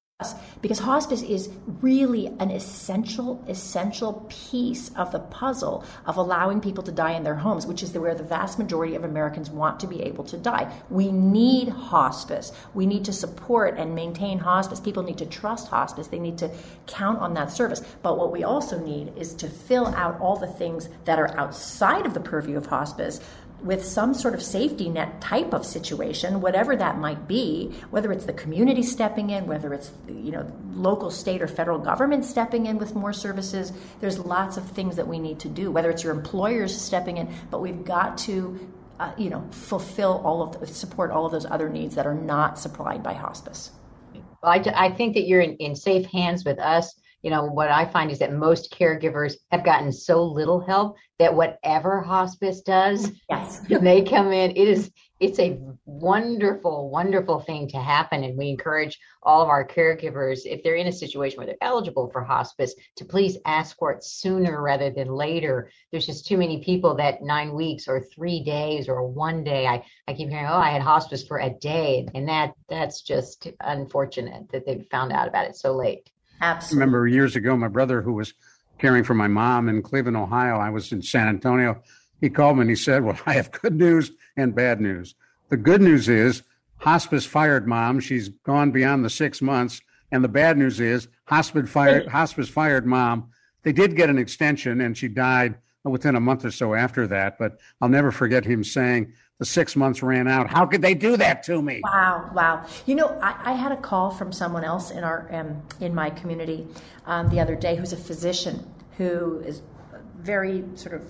Because 0.62 0.80
hospice 0.80 1.22
is 1.22 1.50
really 1.82 2.28
an 2.40 2.52
essential 2.52 3.44
essential 3.48 4.26
piece 4.30 4.90
of 4.96 5.12
the 5.12 5.20
puzzle 5.20 5.84
of 6.06 6.18
allowing 6.18 6.60
people 6.62 6.84
to 6.84 6.92
die 6.92 7.14
in 7.14 7.24
their 7.24 7.36
homes 7.36 7.66
which 7.66 7.84
is 7.84 7.94
where 7.94 8.16
the 8.16 8.24
vast 8.24 8.60
majority 8.60 8.96
of 8.96 9.04
Americans 9.04 9.50
want 9.50 9.80
to 9.80 9.88
be 9.88 10.02
able 10.02 10.24
to 10.24 10.38
die. 10.38 10.74
We 10.90 11.12
need 11.12 11.70
hospice. 11.70 12.52
We 12.74 12.86
need 12.86 13.06
to 13.06 13.14
support 13.14 13.78
and 13.78 13.96
maintain 13.96 14.40
hospice. 14.40 14.80
People 14.80 15.04
need 15.04 15.18
to 15.20 15.26
trust 15.26 15.68
hospice. 15.68 16.08
They 16.08 16.20
need 16.20 16.38
to 16.40 16.52
count 16.88 17.20
on 17.20 17.34
that 17.36 17.52
service. 17.52 17.82
But 18.02 18.18
what 18.18 18.32
we 18.32 18.44
also 18.44 18.80
need 18.80 19.14
is 19.18 19.34
to 19.36 19.48
fill 19.48 19.88
out 19.88 20.20
all 20.20 20.38
the 20.38 20.48
things 20.48 20.90
that 21.06 21.20
are 21.20 21.36
outside 21.38 22.06
of 22.06 22.14
the 22.14 22.20
purview 22.20 22.58
of 22.58 22.66
hospice 22.66 23.20
with 23.64 23.84
some 23.86 24.14
sort 24.14 24.34
of 24.34 24.42
safety 24.42 24.90
net 24.90 25.22
type 25.22 25.54
of 25.54 25.66
situation, 25.66 26.42
whatever 26.42 26.76
that 26.76 26.98
might 26.98 27.28
be, 27.28 27.74
whether 27.90 28.12
it's 28.12 28.26
the 28.26 28.34
community 28.34 28.84
stepping 28.84 29.30
in, 29.30 29.48
whether 29.48 29.74
it's 29.74 29.92
you 30.08 30.32
know 30.32 30.52
local, 30.72 31.10
state, 31.10 31.42
or 31.42 31.48
federal 31.48 31.80
government 31.80 32.26
stepping 32.26 32.66
in 32.66 32.78
with 32.78 32.96
more 32.96 33.14
services. 33.14 33.72
There's 34.02 34.20
lots 34.20 34.58
of 34.58 34.70
things 34.72 34.96
that 34.98 35.08
we 35.08 35.20
need 35.20 35.40
to 35.40 35.50
do. 35.50 35.72
Whether 35.72 35.90
it's 35.90 36.04
your 36.04 36.14
employers 36.14 36.80
stepping 36.80 37.18
in, 37.18 37.34
but 37.50 37.62
we've 37.62 37.84
got 37.84 38.18
to. 38.20 38.60
Uh, 39.00 39.12
you 39.18 39.32
know, 39.32 39.44
fulfill 39.50 40.22
all 40.24 40.44
of 40.44 40.60
the, 40.60 40.68
support 40.68 41.10
all 41.10 41.26
of 41.26 41.32
those 41.32 41.48
other 41.48 41.68
needs 41.68 41.96
that 41.96 42.06
are 42.06 42.14
not 42.14 42.60
supplied 42.60 43.02
by 43.02 43.12
hospice. 43.12 43.72
Well, 44.14 44.52
I, 44.52 44.64
I 44.76 44.92
think 44.92 45.16
that 45.16 45.28
you're 45.28 45.42
in, 45.42 45.58
in 45.58 45.76
safe 45.76 46.06
hands 46.06 46.46
with 46.46 46.60
us 46.60 46.94
you 47.24 47.30
know, 47.30 47.46
what 47.46 47.72
I 47.72 47.86
find 47.86 48.12
is 48.12 48.20
that 48.20 48.34
most 48.34 48.72
caregivers 48.72 49.36
have 49.52 49.64
gotten 49.64 49.92
so 49.92 50.24
little 50.24 50.60
help 50.60 50.98
that 51.20 51.34
whatever 51.34 52.02
hospice 52.02 52.62
does, 52.62 53.12
yes. 53.30 53.62
when 53.68 53.84
they 53.84 54.04
come 54.04 54.32
in, 54.32 54.52
it 54.52 54.68
is 54.68 54.92
it's 55.22 55.40
a 55.40 55.58
wonderful, 55.86 56.90
wonderful 56.90 57.40
thing 57.40 57.70
to 57.70 57.78
happen. 57.78 58.26
And 58.26 58.38
we 58.38 58.50
encourage 58.50 59.00
all 59.22 59.42
of 59.42 59.48
our 59.48 59.66
caregivers, 59.66 60.42
if 60.44 60.62
they're 60.62 60.76
in 60.76 60.88
a 60.88 60.92
situation 60.92 61.38
where 61.38 61.46
they're 61.46 61.56
eligible 61.62 62.10
for 62.12 62.22
hospice, 62.22 62.76
to 62.98 63.06
please 63.06 63.38
ask 63.46 63.78
for 63.78 63.94
it 63.94 64.04
sooner 64.04 64.62
rather 64.62 64.90
than 64.90 65.08
later. 65.08 65.72
There's 65.92 66.06
just 66.06 66.28
too 66.28 66.36
many 66.36 66.62
people 66.62 66.94
that 66.96 67.22
nine 67.22 67.54
weeks 67.54 67.88
or 67.88 68.02
three 68.02 68.44
days 68.44 68.90
or 68.90 69.08
one 69.08 69.46
day. 69.46 69.66
I, 69.66 69.86
I 70.10 70.14
keep 70.14 70.28
hearing, 70.28 70.48
oh, 70.48 70.58
I 70.58 70.72
had 70.72 70.82
hospice 70.82 71.26
for 71.26 71.40
a 71.40 71.52
day. 71.52 72.06
And 72.14 72.28
that 72.28 72.52
that's 72.68 73.02
just 73.02 73.48
unfortunate 73.62 74.52
that 74.52 74.66
they 74.66 74.86
found 74.92 75.14
out 75.14 75.30
about 75.30 75.46
it 75.46 75.56
so 75.56 75.74
late. 75.74 76.10
Absolutely. 76.42 76.82
I 76.82 76.86
remember 76.86 77.08
years 77.08 77.36
ago, 77.36 77.56
my 77.56 77.68
brother, 77.68 78.02
who 78.02 78.14
was 78.14 78.34
caring 78.80 79.04
for 79.04 79.14
my 79.14 79.28
mom 79.28 79.70
in 79.70 79.82
Cleveland, 79.82 80.18
Ohio, 80.18 80.58
I 80.58 80.70
was 80.70 80.92
in 80.92 81.02
San 81.02 81.28
Antonio. 81.28 81.82
He 82.20 82.30
called 82.30 82.58
me 82.58 82.62
and 82.62 82.70
he 82.70 82.76
said, 82.76 83.04
Well, 83.04 83.18
I 83.26 83.34
have 83.34 83.52
good 83.52 83.76
news 83.76 84.12
and 84.36 84.56
bad 84.56 84.82
news. 84.82 85.16
The 85.50 85.58
good 85.58 85.82
news 85.82 86.10
is 86.10 86.44
hospice 86.78 87.26
fired 87.26 87.68
mom. 87.68 88.00
She's 88.00 88.30
gone 88.30 88.72
beyond 88.72 89.06
the 89.06 89.10
six 89.10 89.42
months. 89.42 89.82
And 90.12 90.24
the 90.24 90.30
bad 90.30 90.58
news 90.58 90.80
is 90.80 91.08
hospice 91.26 91.70
fired, 91.70 92.08
hospice 92.08 92.50
fired 92.50 92.86
mom. 92.86 93.30
They 93.64 93.72
did 93.72 93.96
get 93.96 94.10
an 94.10 94.18
extension 94.18 94.82
and 94.82 94.98
she 94.98 95.08
died 95.08 95.56
within 95.84 96.16
a 96.16 96.20
month 96.20 96.46
or 96.46 96.52
so 96.52 96.74
after 96.74 97.08
that. 97.08 97.38
But 97.38 97.60
I'll 97.82 97.90
never 97.90 98.12
forget 98.12 98.46
him 98.46 98.64
saying, 98.64 99.14
the 99.44 99.50
six 99.50 99.76
months 99.76 100.02
ran 100.02 100.26
out. 100.26 100.50
How 100.50 100.66
could 100.66 100.82
they 100.82 100.94
do 100.94 101.18
that 101.18 101.44
to 101.44 101.62
me? 101.62 101.82
Wow, 101.84 102.30
wow. 102.34 102.66
You 102.86 102.96
know, 102.96 103.10
I, 103.22 103.52
I 103.52 103.52
had 103.52 103.74
a 103.74 103.76
call 103.76 104.10
from 104.10 104.32
someone 104.32 104.64
else 104.64 104.90
in 104.90 105.04
our 105.04 105.28
um, 105.36 105.62
in 105.82 105.94
my 105.94 106.10
community 106.12 106.66
um, 107.06 107.28
the 107.30 107.42
other 107.42 107.54
day 107.54 107.76
who's 107.76 107.92
a 107.92 107.98
physician 107.98 108.66
who 108.98 109.42
is 109.46 109.62
a 109.92 110.00
very 110.22 110.64
sort 110.76 110.96
of 110.96 111.06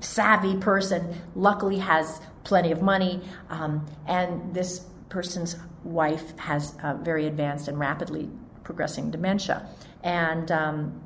savvy 0.00 0.56
person. 0.56 1.14
Luckily, 1.36 1.78
has 1.78 2.20
plenty 2.42 2.72
of 2.72 2.82
money, 2.82 3.20
um, 3.48 3.86
and 4.08 4.52
this 4.52 4.80
person's 5.08 5.54
wife 5.84 6.36
has 6.38 6.74
uh, 6.82 6.94
very 6.94 7.28
advanced 7.28 7.68
and 7.68 7.78
rapidly 7.78 8.28
progressing 8.64 9.12
dementia, 9.12 9.68
and 10.02 10.50
um, 10.50 11.00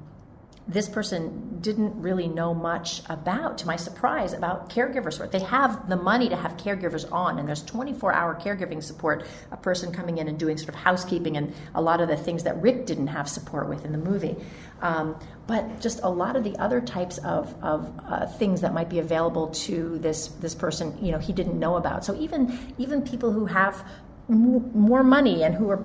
this 0.69 0.89
person 0.89 1.61
didn't 1.61 2.01
really 2.01 2.27
know 2.27 2.53
much 2.53 3.03
about, 3.09 3.59
to 3.59 3.67
my 3.67 3.77
surprise, 3.77 4.33
about 4.33 4.69
caregiver 4.69 5.13
support. 5.13 5.31
They 5.31 5.41
have 5.41 5.89
the 5.89 5.97
money 5.97 6.29
to 6.29 6.37
have 6.37 6.57
caregivers 6.57 7.11
on, 7.13 7.39
and 7.39 7.47
there's 7.47 7.63
24 7.63 8.13
hour 8.13 8.35
caregiving 8.35 8.83
support, 8.83 9.25
a 9.53 9.57
person 9.57 9.93
coming 9.93 10.19
in 10.19 10.27
and 10.27 10.39
doing 10.39 10.59
sort 10.59 10.71
of 10.71 10.75
housekeeping 10.75 11.37
and 11.37 11.55
a 11.75 11.81
lot 11.81 12.01
of 12.01 12.09
the 12.09 12.17
things 12.17 12.43
that 12.43 12.61
Rick 12.61 12.87
didn't 12.87 13.07
have 13.07 13.29
support 13.29 13.69
with 13.69 13.85
in 13.85 13.93
the 13.93 13.99
movie. 13.99 14.37
Um, 14.83 15.19
but 15.47 15.81
just 15.81 16.01
a 16.03 16.11
lot 16.11 16.35
of 16.35 16.43
the 16.43 16.57
other 16.57 16.81
types 16.81 17.19
of, 17.19 17.55
of 17.63 17.93
uh, 18.05 18.27
things 18.27 18.61
that 18.63 18.75
might 18.75 18.89
be 18.89 18.99
available 18.99 19.49
to 19.49 19.99
this 19.99 20.29
this 20.41 20.55
person, 20.55 20.97
you 21.01 21.13
know, 21.13 21.19
he 21.19 21.33
didn't 21.33 21.59
know 21.59 21.77
about. 21.77 22.05
So 22.05 22.17
even 22.17 22.75
even 22.77 23.03
people 23.03 23.33
who 23.33 23.47
have 23.47 23.85
more 24.29 25.05
money 25.05 25.45
and 25.45 25.55
who 25.55 25.71
are 25.71 25.85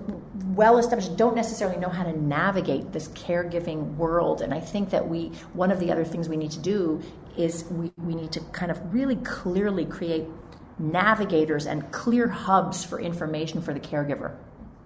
well 0.56 0.80
established 0.80 1.16
don't 1.16 1.36
necessarily 1.36 1.78
know 1.78 1.90
how 1.90 2.04
to 2.04 2.20
navigate 2.20 2.92
this 2.92 3.08
caregiving 3.10 3.96
world. 3.96 4.42
And 4.42 4.54
i 4.54 4.60
think 4.60 4.90
that 4.90 5.08
we 5.08 5.28
one 5.54 5.72
of 5.72 5.80
the 5.80 5.92
other 5.92 6.04
things 6.04 6.28
we 6.28 6.38
need 6.38 6.52
to 6.52 6.60
do 6.60 7.02
is 7.38 7.66
we, 7.66 7.92
we 7.98 8.16
need 8.16 8.32
to 8.32 8.40
kind 8.52 8.72
of 8.72 8.94
really 8.94 9.16
clearly 9.18 9.86
create 9.86 10.26
navigators 10.80 11.68
and 11.68 11.90
clear 11.92 12.28
hubs 12.28 12.84
for 12.84 13.00
information 13.00 13.62
for 13.62 13.74
the 13.74 13.80
caregiver. 13.80 14.36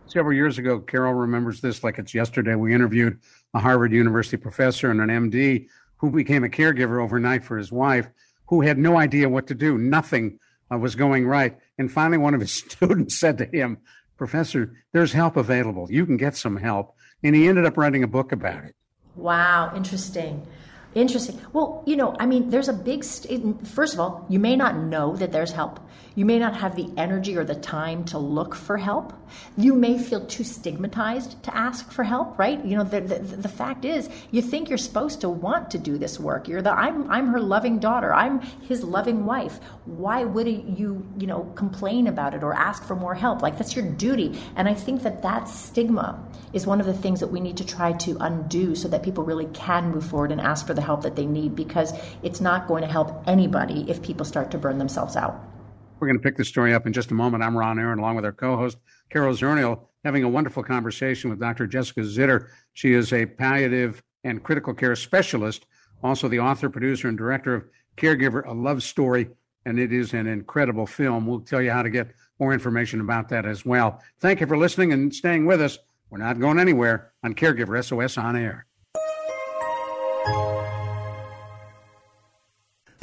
Several 0.07 0.35
years 0.35 0.57
ago 0.57 0.79
carol 0.79 1.13
remembers 1.13 1.62
this 1.62 1.83
like 1.83 1.97
it's 1.97 2.13
yesterday. 2.13 2.55
We 2.55 2.74
interviewed 2.74 3.19
a 3.53 3.59
harvard 3.59 3.93
university 3.93 4.38
professor 4.38 4.91
and 4.91 5.00
an 5.00 5.09
md 5.09 5.67
who 5.97 6.12
became 6.12 6.43
a 6.43 6.50
caregiver 6.50 7.01
overnight 7.01 7.45
for 7.45 7.57
his 7.57 7.71
wife 7.71 8.09
who 8.47 8.62
had 8.62 8.77
no 8.77 8.97
idea 8.97 9.29
what 9.29 9.47
to 9.47 9.55
do. 9.55 9.77
Nothing 9.77 10.39
uh, 10.71 10.77
was 10.77 10.93
going 10.93 11.25
right. 11.25 11.57
And 11.77 11.91
finally, 11.91 12.17
one 12.17 12.34
of 12.34 12.41
his 12.41 12.53
students 12.72 13.20
said 13.20 13.38
to 13.39 13.46
him, 13.46 13.79
Professor, 14.17 14.74
there's 14.94 15.13
help 15.13 15.36
available. 15.36 15.91
You 15.91 16.05
can 16.05 16.17
get 16.17 16.36
some 16.36 16.58
help. 16.58 16.96
And 17.24 17.36
he 17.36 17.48
ended 17.48 17.65
up 17.65 17.77
writing 17.77 18.03
a 18.03 18.08
book 18.08 18.32
about 18.32 18.63
it. 18.63 18.75
Wow, 19.15 19.74
interesting. 19.75 20.46
Interesting. 20.96 21.42
Well, 21.52 21.84
you 21.86 21.98
know, 21.98 22.16
I 22.18 22.25
mean, 22.25 22.50
there's 22.50 22.70
a 22.70 22.74
big, 22.74 23.04
st- 23.04 23.68
first 23.68 23.94
of 23.94 24.00
all, 24.00 24.25
you 24.30 24.40
may 24.40 24.56
not 24.56 24.78
know 24.78 25.18
that 25.18 25.34
there's 25.34 25.52
help. 25.52 25.82
You 26.16 26.24
may 26.24 26.40
not 26.40 26.56
have 26.56 26.78
the 26.78 26.90
energy 26.96 27.36
or 27.36 27.44
the 27.44 27.56
time 27.56 28.06
to 28.06 28.18
look 28.18 28.56
for 28.56 28.78
help. 28.78 29.12
You 29.58 29.74
may 29.74 29.98
feel 29.98 30.25
too 30.25 30.46
stigmatized 30.46 31.44
to 31.44 31.56
ask 31.56 31.92
for 31.92 32.04
help, 32.04 32.40
right? 32.40 32.64
You 32.64 32.78
know, 32.78 32.86
the, 32.86 33.02
the, 33.02 33.20
the 33.20 33.50
fact 33.50 33.84
is, 33.84 34.10
you 34.32 34.42
think 34.42 34.70
you're 34.70 34.78
supposed 34.78 35.20
to 35.22 35.30
want 35.30 35.72
to 35.72 35.78
do 35.78 35.98
this 35.98 36.18
work. 36.18 36.48
You're 36.48 36.62
the, 36.62 36.72
I'm, 36.72 37.12
I'm 37.12 37.28
her 37.28 37.42
loving 37.42 37.80
daughter. 37.80 38.14
I'm 38.14 38.40
his 38.40 38.82
loving 38.82 39.25
wife. 39.25 39.60
Why 39.84 40.24
wouldn't 40.24 40.80
you, 40.80 41.06
you 41.20 41.28
know, 41.28 41.52
complain 41.56 42.08
about 42.08 42.34
it 42.34 42.42
or 42.42 42.54
ask 42.54 42.86
for 42.86 42.96
more 42.96 43.16
help? 43.16 43.42
Like, 43.42 43.58
that's 43.58 43.75
your 43.75 43.86
duty. 43.86 44.40
And 44.56 44.70
I 44.70 44.74
think 44.74 45.04
that 45.04 45.24
that 45.24 45.50
stigma 45.50 46.24
is 46.54 46.66
one 46.66 46.80
of 46.80 46.86
the 46.86 46.94
things 46.94 47.20
that 47.20 47.28
we 47.28 47.42
need 47.42 47.58
to 47.58 47.66
try 47.66 47.92
to 47.92 48.16
undo 48.22 48.75
so 48.75 48.88
that 48.88 49.04
people 49.04 49.25
really 49.25 49.48
can 49.48 49.92
move 49.92 50.06
forward 50.06 50.32
and 50.32 50.40
ask 50.40 50.66
for 50.66 50.74
the 50.74 50.85
help 50.86 51.01
that 51.04 51.15
they 51.15 51.25
need 51.25 51.56
because 51.56 51.94
it's 52.24 52.39
not 52.39 52.68
going 52.68 52.82
to 52.82 52.88
help 52.88 53.24
anybody 53.27 53.86
if 53.89 54.01
people 54.01 54.25
start 54.25 54.51
to 54.51 54.58
burn 54.58 54.77
themselves 54.77 55.15
out. 55.15 55.38
We're 56.00 56.08
going 56.08 56.20
to 56.20 56.24
pick 56.24 56.38
this 56.38 56.50
story 56.50 56.74
up 56.74 56.86
in 56.86 56.94
just 56.94 57.12
a 57.12 57.13
moment. 57.13 57.44
I'm 57.44 57.58
Ron 57.58 57.80
Aaron, 57.80 58.00
along 58.00 58.15
with 58.15 58.25
our 58.25 58.34
co 58.34 58.58
host, 58.58 58.77
Carol 59.10 59.34
Zernial, 59.34 59.88
having 60.04 60.24
a 60.24 60.30
wonderful 60.30 60.63
conversation 60.63 61.30
with 61.30 61.39
Dr. 61.39 61.68
Jessica 61.68 62.01
Zitter. 62.01 62.48
She 62.74 62.94
is 62.94 63.12
a 63.13 63.25
palliative 63.25 64.04
and 64.24 64.44
critical 64.44 64.74
care 64.74 64.96
specialist, 64.96 65.65
also 66.04 66.27
the 66.27 66.39
author, 66.39 66.70
producer, 66.70 67.08
and 67.08 67.18
director 67.18 67.56
of 67.56 67.63
Caregiver, 67.98 68.46
a 68.46 68.54
Love 68.54 68.84
Story, 68.84 69.30
and 69.65 69.80
it 69.80 69.94
is 69.94 70.13
an 70.13 70.27
incredible 70.27 70.86
film. 70.86 71.25
We'll 71.25 71.39
tell 71.39 71.62
you 71.62 71.72
how 71.72 71.82
to 71.82 71.89
get 71.89 72.12
more 72.39 72.54
information 72.54 73.00
about 73.00 73.30
that 73.30 73.46
as 73.46 73.65
well. 73.65 74.01
Thank 74.20 74.42
you 74.42 74.48
for 74.48 74.58
listening 74.58 74.92
and 74.92 75.13
staying 75.13 75.46
with 75.46 75.62
us. 75.62 75.77
We're 76.10 76.18
not 76.18 76.39
going 76.39 76.60
anywhere 76.60 77.13
on 77.24 77.34
Caregiver 77.34 77.84
SOS 77.84 78.18
On 78.18 78.36
Air. 78.36 78.68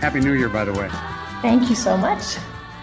Happy 0.00 0.18
New 0.18 0.32
Year, 0.32 0.48
by 0.48 0.64
the 0.64 0.72
way. 0.72 0.88
Thank 1.42 1.68
you 1.68 1.76
so 1.76 1.94
much. 1.94 2.38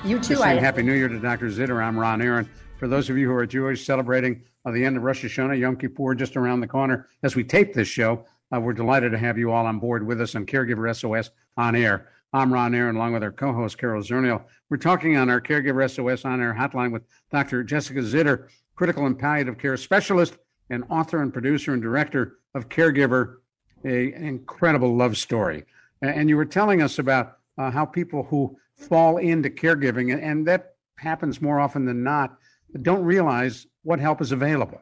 You 0.06 0.20
too. 0.20 0.36
Just 0.36 0.42
saying 0.44 0.60
Happy 0.60 0.84
New 0.84 0.94
Year 0.94 1.08
to 1.08 1.20
Dr. 1.20 1.48
Zitter. 1.48 1.84
I'm 1.84 1.98
Ron 1.98 2.22
Aaron. 2.22 2.48
For 2.78 2.88
those 2.88 3.10
of 3.10 3.18
you 3.18 3.28
who 3.28 3.34
are 3.34 3.48
Jewish, 3.48 3.84
celebrating 3.84 4.44
uh, 4.66 4.72
the 4.72 4.86
end 4.86 4.98
of 4.98 5.04
Rosh 5.04 5.26
Hashanah, 5.26 5.60
Yom 5.60 5.78
Kippur, 5.78 6.14
just 6.14 6.38
around 6.38 6.60
the 6.60 6.68
corner. 6.68 7.08
As 7.24 7.36
we 7.36 7.44
tape 7.44 7.74
this 7.74 7.88
show, 7.88 8.24
uh, 8.56 8.60
we're 8.60 8.74
delighted 8.74 9.14
to 9.14 9.18
have 9.18 9.36
you 9.36 9.52
all 9.52 9.66
on 9.66 9.80
board 9.80 10.06
with 10.06 10.22
us 10.22 10.36
on 10.36 10.46
Caregiver 10.46 10.96
SOS 10.96 11.32
on 11.58 11.76
air. 11.76 12.08
I'm 12.34 12.54
Ron 12.54 12.76
Aaron, 12.76 12.98
along 12.98 13.14
with 13.14 13.24
our 13.24 13.32
co-host 13.32 13.80
Carol 13.80 14.04
Zernial. 14.04 14.44
We're 14.70 14.78
talking 14.78 15.18
on 15.18 15.28
our 15.28 15.42
Caregiver 15.42 15.90
SOS 15.90 16.24
on 16.24 16.40
air 16.40 16.54
hotline 16.54 16.92
with 16.92 17.02
Dr. 17.32 17.64
Jessica 17.64 18.02
Zitter, 18.02 18.48
critical 18.76 19.08
and 19.08 19.18
palliative 19.18 19.58
care 19.58 19.76
specialist 19.76 20.38
and 20.70 20.84
author 20.92 21.24
and 21.24 21.34
producer 21.34 21.74
and 21.74 21.82
director 21.82 22.38
of 22.54 22.70
Caregiver, 22.70 23.38
a, 23.84 24.14
an 24.14 24.24
incredible 24.24 24.96
love 24.96 25.18
story. 25.18 25.66
And 26.02 26.30
you 26.30 26.38
were 26.38 26.46
telling 26.46 26.82
us 26.82 27.00
about 27.00 27.38
uh, 27.58 27.72
how 27.72 27.86
people 27.86 28.24
who 28.24 28.58
fall 28.76 29.18
into 29.18 29.50
caregiving, 29.50 30.16
and, 30.24 30.48
that 30.48 30.76
happens 30.98 31.42
more 31.42 31.60
often 31.60 31.86
than 31.86 32.04
not, 32.04 32.38
don't 32.82 33.04
realize 33.04 33.68
what 33.84 34.00
help 34.00 34.22
is 34.22 34.32
available. 34.32 34.82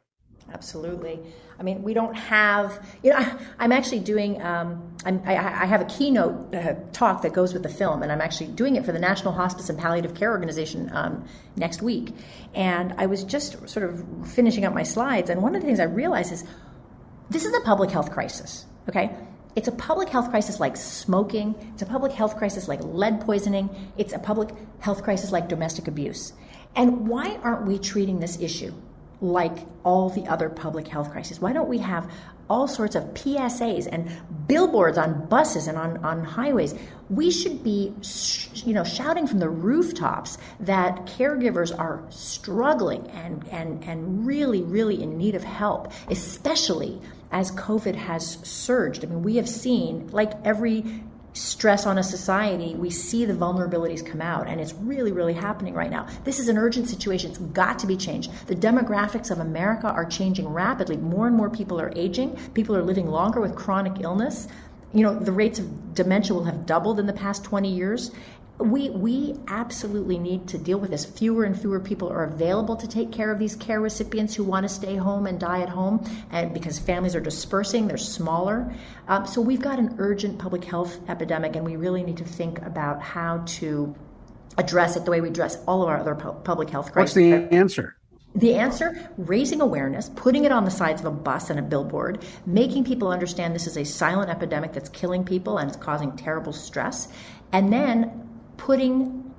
Absolutely. 0.53 1.19
I 1.59 1.63
mean, 1.63 1.83
we 1.83 1.93
don't 1.93 2.13
have, 2.13 2.85
you 3.03 3.11
know, 3.11 3.17
I, 3.59 3.63
am 3.63 3.71
actually 3.71 3.99
doing, 3.99 4.41
um, 4.41 4.95
I, 5.05 5.35
I 5.35 5.65
have 5.65 5.81
a 5.81 5.85
keynote 5.85 6.53
uh, 6.53 6.75
talk 6.91 7.21
that 7.23 7.33
goes 7.33 7.53
with 7.53 7.63
the 7.63 7.69
film, 7.69 8.03
and 8.03 8.11
I'm 8.11 8.21
actually 8.21 8.47
doing 8.47 8.75
it 8.75 8.85
for 8.85 8.91
the 8.91 8.99
National 8.99 9.33
Hospice 9.33 9.69
and 9.69 9.79
Palliative 9.79 10.15
Care 10.15 10.31
Organization 10.31 10.89
um, 10.93 11.25
next 11.55 11.81
week. 11.81 12.13
And 12.53 12.93
I 12.97 13.05
was 13.05 13.23
just 13.23 13.67
sort 13.67 13.89
of 13.89 14.05
finishing 14.27 14.65
up 14.65 14.73
my 14.73 14.83
slides, 14.83 15.29
and 15.29 15.41
one 15.41 15.55
of 15.55 15.61
the 15.61 15.67
things 15.67 15.79
I 15.79 15.85
realized 15.85 16.31
is 16.31 16.43
this 17.29 17.45
is 17.45 17.53
a 17.55 17.61
public 17.61 17.89
health 17.89 18.11
crisis, 18.11 18.65
okay? 18.87 19.15
It's 19.55 19.69
a 19.69 19.71
public 19.71 20.09
health 20.09 20.29
crisis 20.29 20.59
like 20.59 20.75
smoking, 20.75 21.55
it's 21.73 21.81
a 21.81 21.85
public 21.85 22.11
health 22.11 22.35
crisis 22.37 22.67
like 22.67 22.81
lead 22.83 23.21
poisoning, 23.21 23.69
it's 23.97 24.11
a 24.11 24.19
public 24.19 24.49
health 24.79 25.01
crisis 25.01 25.31
like 25.31 25.47
domestic 25.47 25.87
abuse. 25.87 26.33
And 26.75 27.07
why 27.07 27.37
aren't 27.41 27.65
we 27.65 27.79
treating 27.79 28.19
this 28.19 28.39
issue 28.41 28.73
like 29.21 29.57
all 29.85 30.09
the 30.09 30.27
other 30.27 30.49
public 30.49 30.89
health 30.89 31.09
crises? 31.11 31.39
Why 31.39 31.53
don't 31.53 31.69
we 31.69 31.77
have 31.77 32.11
all 32.49 32.67
sorts 32.67 32.95
of 32.95 33.03
PSAs 33.13 33.87
and 33.89 34.11
billboards 34.45 34.97
on 34.97 35.25
buses 35.27 35.67
and 35.67 35.77
on, 35.77 36.03
on 36.03 36.23
highways? 36.23 36.75
We 37.09 37.31
should 37.31 37.63
be, 37.63 37.93
you 38.55 38.73
know, 38.73 38.83
shouting 38.83 39.25
from 39.25 39.39
the 39.39 39.49
rooftops 39.49 40.37
that 40.59 41.05
caregivers 41.05 41.77
are 41.77 42.03
struggling 42.09 43.07
and, 43.11 43.47
and, 43.51 43.83
and 43.85 44.27
really, 44.27 44.63
really 44.63 45.01
in 45.01 45.17
need 45.17 45.35
of 45.35 45.45
help, 45.45 45.93
especially 46.09 46.99
as 47.31 47.51
COVID 47.51 47.95
has 47.95 48.37
surged. 48.43 49.03
I 49.03 49.07
mean, 49.07 49.23
we 49.23 49.37
have 49.37 49.49
seen, 49.49 50.07
like 50.11 50.33
every 50.45 50.83
stress 51.35 51.85
on 51.85 51.97
a 51.97 52.03
society, 52.03 52.75
we 52.75 52.89
see 52.89 53.25
the 53.25 53.33
vulnerabilities 53.33 54.05
come 54.05 54.21
out, 54.21 54.47
and 54.47 54.61
it's 54.61 54.73
really, 54.73 55.11
really 55.11 55.33
happening 55.33 55.73
right 55.73 55.91
now. 55.91 56.07
This 56.23 56.39
is 56.39 56.47
an 56.47 56.57
urgent 56.57 56.87
situation. 56.87 57.29
It's 57.29 57.39
got 57.39 57.77
to 57.79 57.87
be 57.87 57.97
changed. 57.97 58.31
The 58.47 58.55
demographics 58.55 59.31
of 59.31 59.39
America 59.39 59.87
are 59.87 60.05
changing 60.05 60.47
rapidly. 60.47 60.95
More 60.97 61.27
and 61.27 61.35
more 61.35 61.49
people 61.49 61.79
are 61.79 61.91
aging, 61.95 62.37
people 62.53 62.75
are 62.75 62.83
living 62.83 63.07
longer 63.07 63.41
with 63.41 63.55
chronic 63.55 63.99
illness. 63.99 64.47
You 64.93 65.03
know, 65.03 65.19
the 65.19 65.33
rates 65.33 65.59
of 65.59 65.93
dementia 65.93 66.33
will 66.33 66.45
have 66.45 66.65
doubled 66.65 66.99
in 67.01 67.05
the 67.05 67.13
past 67.13 67.43
20 67.43 67.69
years, 67.69 68.11
we 68.57 68.89
we 68.89 69.35
absolutely 69.47 70.17
need 70.17 70.47
to 70.47 70.57
deal 70.57 70.79
with 70.79 70.89
this. 70.89 71.05
Fewer 71.05 71.43
and 71.43 71.59
fewer 71.59 71.79
people 71.79 72.09
are 72.09 72.23
available 72.23 72.75
to 72.77 72.87
take 72.87 73.11
care 73.11 73.31
of 73.31 73.37
these 73.37 73.55
care 73.55 73.81
recipients 73.81 74.33
who 74.33 74.43
want 74.43 74.63
to 74.63 74.69
stay 74.69 74.95
home 74.95 75.27
and 75.27 75.39
die 75.39 75.61
at 75.61 75.69
home, 75.69 76.03
and 76.31 76.53
because 76.53 76.79
families 76.79 77.15
are 77.15 77.21
dispersing, 77.21 77.87
they're 77.87 77.97
smaller. 77.97 78.73
Um, 79.07 79.27
so 79.27 79.41
we've 79.41 79.61
got 79.61 79.77
an 79.77 79.95
urgent 79.97 80.39
public 80.39 80.63
health 80.63 80.97
epidemic, 81.09 81.55
and 81.55 81.65
we 81.65 81.75
really 81.75 82.03
need 82.03 82.17
to 82.17 82.23
think 82.23 82.61
about 82.61 83.01
how 83.01 83.43
to 83.45 83.93
address 84.57 84.95
it 84.95 85.03
the 85.03 85.11
way 85.11 85.19
we 85.19 85.27
address 85.27 85.57
all 85.67 85.83
of 85.83 85.89
our 85.89 85.97
other 85.97 86.15
pu- 86.15 86.31
public 86.43 86.69
health 86.69 86.93
crises. 86.93 87.15
What's 87.15 87.49
the 87.49 87.55
answer? 87.55 87.97
The 88.35 88.55
answer 88.55 89.09
raising 89.17 89.61
awareness, 89.61 90.09
putting 90.15 90.43
it 90.43 90.51
on 90.51 90.65
the 90.65 90.71
sides 90.71 91.01
of 91.01 91.07
a 91.07 91.11
bus 91.11 91.49
and 91.49 91.57
a 91.57 91.61
billboard, 91.61 92.25
making 92.45 92.83
people 92.83 93.07
understand 93.09 93.55
this 93.55 93.67
is 93.67 93.77
a 93.77 93.85
silent 93.85 94.29
epidemic 94.29 94.73
that's 94.73 94.89
killing 94.89 95.23
people 95.23 95.57
and 95.57 95.69
it's 95.69 95.77
causing 95.77 96.15
terrible 96.17 96.51
stress, 96.51 97.07
and 97.51 97.71
then 97.71 98.24
putting, 98.57 99.33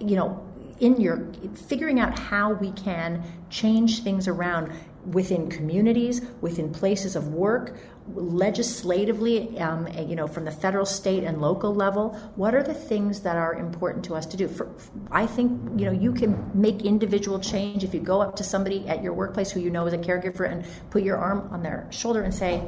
you 0.00 0.16
know, 0.16 0.42
in 0.80 1.00
your 1.00 1.32
figuring 1.68 2.00
out 2.00 2.18
how 2.18 2.52
we 2.52 2.70
can 2.72 3.22
change 3.48 4.02
things 4.02 4.28
around 4.28 4.72
within 5.06 5.48
communities, 5.48 6.20
within 6.40 6.72
places 6.72 7.16
of 7.16 7.28
work, 7.28 7.76
legislatively, 8.14 9.58
um, 9.58 9.88
you 10.06 10.16
know, 10.16 10.26
from 10.26 10.44
the 10.44 10.50
federal, 10.50 10.84
state, 10.84 11.24
and 11.24 11.40
local 11.40 11.74
level. 11.74 12.10
What 12.34 12.54
are 12.54 12.62
the 12.62 12.74
things 12.74 13.20
that 13.20 13.36
are 13.36 13.54
important 13.54 14.04
to 14.06 14.14
us 14.14 14.26
to 14.26 14.36
do? 14.36 14.48
For, 14.48 14.68
I 15.10 15.26
think 15.26 15.80
you 15.80 15.86
know 15.86 15.92
you 15.92 16.12
can 16.12 16.50
make 16.54 16.82
individual 16.82 17.38
change 17.38 17.84
if 17.84 17.94
you 17.94 18.00
go 18.00 18.20
up 18.20 18.36
to 18.36 18.44
somebody 18.44 18.86
at 18.88 19.02
your 19.02 19.12
workplace 19.12 19.50
who 19.50 19.60
you 19.60 19.70
know 19.70 19.86
is 19.86 19.92
a 19.92 19.98
caregiver 19.98 20.50
and 20.50 20.64
put 20.90 21.02
your 21.02 21.16
arm 21.16 21.48
on 21.52 21.62
their 21.62 21.86
shoulder 21.90 22.22
and 22.22 22.34
say 22.34 22.62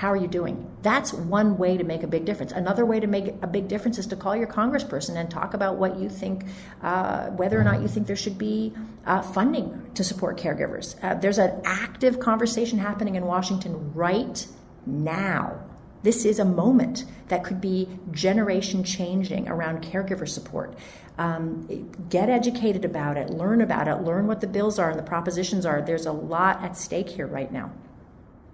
how 0.00 0.10
are 0.10 0.16
you 0.16 0.28
doing? 0.28 0.66
That's 0.80 1.12
one 1.12 1.58
way 1.58 1.76
to 1.76 1.84
make 1.84 2.02
a 2.02 2.06
big 2.06 2.24
difference. 2.24 2.52
Another 2.52 2.86
way 2.86 3.00
to 3.00 3.06
make 3.06 3.34
a 3.42 3.46
big 3.46 3.68
difference 3.68 3.98
is 3.98 4.06
to 4.06 4.16
call 4.16 4.34
your 4.34 4.46
congressperson 4.46 5.16
and 5.16 5.30
talk 5.30 5.52
about 5.52 5.76
what 5.76 5.98
you 5.98 6.08
think, 6.08 6.46
uh, 6.80 7.26
whether 7.32 7.60
or 7.60 7.64
not 7.64 7.82
you 7.82 7.88
think 7.88 8.06
there 8.06 8.16
should 8.16 8.38
be 8.38 8.72
uh, 9.04 9.20
funding 9.20 9.90
to 9.92 10.02
support 10.02 10.38
caregivers. 10.38 10.96
Uh, 11.04 11.12
there's 11.16 11.36
an 11.36 11.60
active 11.66 12.18
conversation 12.18 12.78
happening 12.78 13.16
in 13.16 13.26
Washington 13.26 13.92
right 13.92 14.46
now. 14.86 15.60
This 16.02 16.24
is 16.24 16.38
a 16.38 16.46
moment 16.46 17.04
that 17.28 17.44
could 17.44 17.60
be 17.60 17.86
generation 18.10 18.82
changing 18.82 19.50
around 19.50 19.82
caregiver 19.82 20.26
support. 20.26 20.78
Um, 21.18 21.66
get 22.08 22.30
educated 22.30 22.86
about 22.86 23.18
it, 23.18 23.28
learn 23.28 23.60
about 23.60 23.86
it, 23.86 23.96
learn 23.96 24.26
what 24.26 24.40
the 24.40 24.46
bills 24.46 24.78
are 24.78 24.88
and 24.88 24.98
the 24.98 25.02
propositions 25.02 25.66
are. 25.66 25.82
There's 25.82 26.06
a 26.06 26.12
lot 26.12 26.64
at 26.64 26.74
stake 26.74 27.10
here 27.10 27.26
right 27.26 27.52
now. 27.52 27.70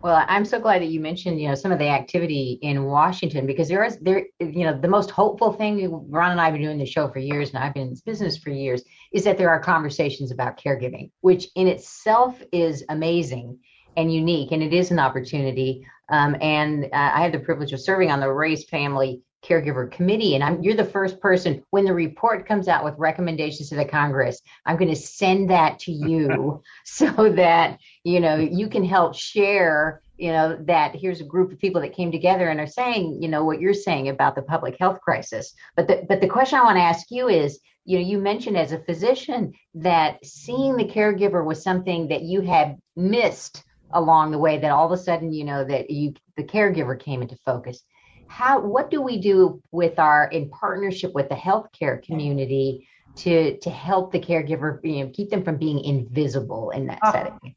Well, 0.02 0.24
I'm 0.28 0.44
so 0.44 0.60
glad 0.60 0.82
that 0.82 0.88
you 0.88 1.00
mentioned, 1.00 1.40
you 1.40 1.48
know, 1.48 1.54
some 1.54 1.72
of 1.72 1.78
the 1.78 1.88
activity 1.88 2.58
in 2.62 2.84
Washington 2.84 3.46
because 3.46 3.68
there 3.68 3.84
is 3.84 3.98
there, 3.98 4.26
you 4.38 4.64
know, 4.64 4.78
the 4.78 4.88
most 4.88 5.10
hopeful 5.10 5.52
thing. 5.52 5.88
Ron 6.08 6.32
and 6.32 6.40
I 6.40 6.44
have 6.44 6.54
been 6.54 6.62
doing 6.62 6.78
the 6.78 6.86
show 6.86 7.08
for 7.08 7.18
years, 7.18 7.50
and 7.50 7.58
I've 7.58 7.74
been 7.74 7.84
in 7.84 7.90
this 7.90 8.02
business 8.02 8.36
for 8.36 8.50
years. 8.50 8.82
Is 9.12 9.24
that 9.24 9.38
there 9.38 9.50
are 9.50 9.60
conversations 9.60 10.30
about 10.30 10.60
caregiving, 10.60 11.10
which 11.22 11.48
in 11.56 11.66
itself 11.66 12.40
is 12.52 12.84
amazing 12.88 13.58
and 13.96 14.12
unique, 14.12 14.52
and 14.52 14.62
it 14.62 14.72
is 14.72 14.90
an 14.90 14.98
opportunity. 14.98 15.86
Um, 16.08 16.36
and 16.40 16.84
uh, 16.84 16.88
I 16.92 17.22
had 17.22 17.32
the 17.32 17.40
privilege 17.40 17.72
of 17.72 17.80
serving 17.80 18.10
on 18.10 18.20
the 18.20 18.32
RAISE 18.32 18.64
Family 18.64 19.22
caregiver 19.46 19.90
committee 19.90 20.34
and 20.34 20.42
I'm 20.42 20.62
you're 20.62 20.74
the 20.74 20.84
first 20.84 21.20
person 21.20 21.62
when 21.70 21.84
the 21.84 21.94
report 21.94 22.46
comes 22.46 22.68
out 22.68 22.84
with 22.84 22.94
recommendations 22.98 23.68
to 23.68 23.76
the 23.76 23.84
Congress 23.84 24.40
I'm 24.64 24.76
going 24.76 24.90
to 24.90 24.96
send 24.96 25.50
that 25.50 25.78
to 25.80 25.92
you 26.06 26.62
so 26.84 27.32
that 27.32 27.78
you 28.04 28.20
know 28.20 28.36
you 28.36 28.68
can 28.68 28.84
help 28.84 29.14
share 29.14 30.02
you 30.18 30.32
know 30.32 30.56
that 30.62 30.94
here's 30.94 31.20
a 31.20 31.24
group 31.24 31.52
of 31.52 31.58
people 31.58 31.80
that 31.80 31.94
came 31.94 32.10
together 32.10 32.48
and 32.48 32.60
are 32.60 32.66
saying 32.66 33.18
you 33.20 33.28
know 33.28 33.44
what 33.44 33.60
you're 33.60 33.74
saying 33.74 34.08
about 34.08 34.34
the 34.34 34.42
public 34.42 34.76
health 34.78 35.00
crisis. 35.00 35.54
But 35.76 35.88
the 35.88 36.04
but 36.08 36.20
the 36.20 36.28
question 36.28 36.58
I 36.58 36.64
want 36.64 36.76
to 36.76 36.82
ask 36.82 37.06
you 37.10 37.28
is 37.28 37.60
you 37.84 37.98
know 37.98 38.04
you 38.04 38.18
mentioned 38.18 38.56
as 38.56 38.72
a 38.72 38.78
physician 38.78 39.52
that 39.74 40.24
seeing 40.24 40.76
the 40.76 40.84
caregiver 40.84 41.44
was 41.44 41.62
something 41.62 42.08
that 42.08 42.22
you 42.22 42.40
had 42.40 42.78
missed 42.96 43.62
along 43.92 44.30
the 44.30 44.38
way 44.38 44.58
that 44.58 44.70
all 44.70 44.86
of 44.86 44.98
a 44.98 45.02
sudden 45.02 45.32
you 45.32 45.44
know 45.44 45.64
that 45.64 45.90
you 45.90 46.14
the 46.36 46.42
caregiver 46.42 46.98
came 46.98 47.22
into 47.22 47.36
focus 47.44 47.82
how 48.28 48.60
what 48.60 48.90
do 48.90 49.00
we 49.02 49.18
do 49.18 49.62
with 49.70 49.98
our 49.98 50.28
in 50.28 50.48
partnership 50.50 51.12
with 51.14 51.28
the 51.28 51.34
healthcare 51.34 52.02
community 52.02 52.88
to 53.16 53.58
to 53.58 53.70
help 53.70 54.12
the 54.12 54.20
caregiver 54.20 54.78
you 54.82 55.04
know 55.04 55.10
keep 55.12 55.30
them 55.30 55.42
from 55.42 55.56
being 55.56 55.82
invisible 55.84 56.70
in 56.70 56.86
that 56.86 56.98
uh, 57.02 57.12
setting? 57.12 57.54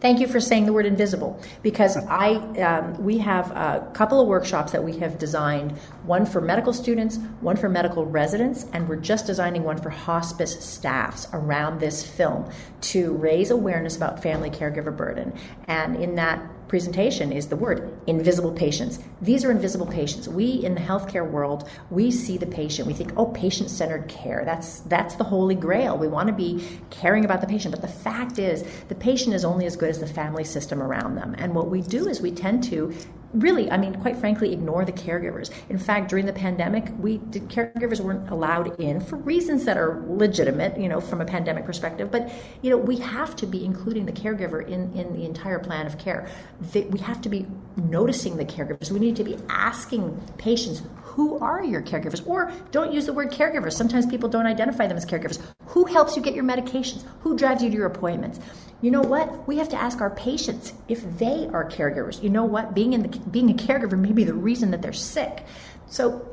Thank 0.00 0.20
you 0.20 0.28
for 0.28 0.38
saying 0.38 0.66
the 0.66 0.72
word 0.72 0.86
invisible 0.86 1.40
because 1.62 1.96
I 1.96 2.34
um, 2.60 3.02
we 3.02 3.18
have 3.18 3.50
a 3.50 3.90
couple 3.94 4.20
of 4.20 4.28
workshops 4.28 4.70
that 4.70 4.84
we 4.84 4.96
have 4.98 5.18
designed 5.18 5.72
one 6.04 6.24
for 6.24 6.40
medical 6.40 6.72
students, 6.72 7.18
one 7.40 7.56
for 7.56 7.68
medical 7.68 8.06
residents, 8.06 8.66
and 8.72 8.88
we're 8.88 8.96
just 8.96 9.26
designing 9.26 9.64
one 9.64 9.76
for 9.76 9.90
hospice 9.90 10.64
staffs 10.64 11.26
around 11.32 11.80
this 11.80 12.06
film 12.06 12.48
to 12.82 13.14
raise 13.14 13.50
awareness 13.50 13.96
about 13.96 14.22
family 14.22 14.50
caregiver 14.50 14.96
burden. 14.96 15.32
And 15.66 15.96
in 15.96 16.14
that 16.14 16.48
presentation 16.68 17.32
is 17.32 17.48
the 17.48 17.56
word 17.56 17.98
invisible 18.06 18.52
patients. 18.52 18.98
These 19.22 19.44
are 19.44 19.50
invisible 19.50 19.86
patients. 19.86 20.28
We 20.28 20.64
in 20.64 20.74
the 20.74 20.80
healthcare 20.80 21.28
world, 21.28 21.68
we 21.90 22.10
see 22.10 22.36
the 22.36 22.46
patient. 22.46 22.86
We 22.86 22.94
think, 22.94 23.12
oh, 23.16 23.26
patient-centered 23.26 24.08
care. 24.08 24.44
That's 24.44 24.80
that's 24.80 25.16
the 25.16 25.24
holy 25.24 25.54
grail. 25.54 25.96
We 25.96 26.08
want 26.08 26.28
to 26.28 26.34
be 26.34 26.64
caring 26.90 27.24
about 27.24 27.40
the 27.40 27.46
patient. 27.46 27.74
But 27.74 27.82
the 27.82 27.88
fact 27.88 28.38
is, 28.38 28.64
the 28.88 28.94
patient 28.94 29.34
is 29.34 29.44
only 29.44 29.66
as 29.66 29.76
good 29.76 29.90
as 29.90 29.98
the 29.98 30.06
family 30.06 30.44
system 30.44 30.82
around 30.82 31.14
them. 31.16 31.34
And 31.38 31.54
what 31.54 31.68
we 31.68 31.80
do 31.82 32.06
is 32.06 32.20
we 32.20 32.30
tend 32.30 32.62
to 32.64 32.94
really, 33.32 33.70
I 33.70 33.76
mean, 33.76 33.94
quite 33.96 34.16
frankly, 34.16 34.52
ignore 34.52 34.84
the 34.84 34.92
caregivers. 34.92 35.50
In 35.68 35.78
fact, 35.78 36.08
during 36.08 36.26
the 36.26 36.32
pandemic, 36.32 36.86
we 36.98 37.18
did, 37.18 37.48
caregivers 37.48 38.00
weren't 38.00 38.28
allowed 38.30 38.80
in 38.80 39.00
for 39.00 39.16
reasons 39.16 39.64
that 39.64 39.76
are 39.76 40.02
legitimate, 40.08 40.78
you 40.78 40.88
know, 40.88 41.00
from 41.00 41.20
a 41.20 41.24
pandemic 41.24 41.64
perspective. 41.64 42.10
But 42.10 42.32
you 42.62 42.70
know, 42.70 42.76
we 42.78 42.96
have 42.96 43.36
to 43.36 43.46
be 43.46 43.64
including 43.64 44.06
the 44.06 44.12
caregiver 44.12 44.66
in 44.66 44.92
in 44.94 45.12
the 45.12 45.24
entire 45.24 45.58
plan 45.58 45.86
of 45.86 45.98
care. 45.98 46.28
we 46.74 46.98
have 47.00 47.20
to 47.22 47.28
be 47.28 47.46
noticing 47.78 48.36
the 48.36 48.44
caregivers. 48.44 48.90
We 48.90 48.98
need 48.98 49.16
to 49.16 49.24
be 49.24 49.38
asking 49.48 50.20
patients, 50.36 50.82
who 51.02 51.38
are 51.38 51.64
your 51.64 51.82
caregivers? 51.82 52.24
Or 52.26 52.52
don't 52.70 52.92
use 52.92 53.06
the 53.06 53.12
word 53.12 53.32
caregivers. 53.32 53.72
Sometimes 53.72 54.06
people 54.06 54.28
don't 54.28 54.46
identify 54.46 54.86
them 54.86 54.96
as 54.96 55.06
caregivers. 55.06 55.40
Who 55.66 55.84
helps 55.84 56.16
you 56.16 56.22
get 56.22 56.34
your 56.34 56.44
medications? 56.44 57.04
Who 57.22 57.36
drives 57.36 57.62
you 57.62 57.70
to 57.70 57.76
your 57.76 57.86
appointments? 57.86 58.38
You 58.82 58.92
know 58.92 59.00
what? 59.00 59.48
We 59.48 59.58
have 59.58 59.68
to 59.70 59.76
ask 59.76 60.00
our 60.00 60.10
patients 60.10 60.74
if 60.86 61.02
they 61.18 61.48
are 61.52 61.68
caregivers. 61.68 62.22
You 62.22 62.30
know 62.30 62.44
what? 62.44 62.74
Being 62.74 62.92
in 62.92 63.02
the 63.02 63.08
being 63.08 63.50
a 63.50 63.54
caregiver 63.54 63.98
may 63.98 64.12
be 64.12 64.22
the 64.22 64.34
reason 64.34 64.70
that 64.70 64.82
they're 64.82 64.92
sick. 64.92 65.44
So 65.88 66.27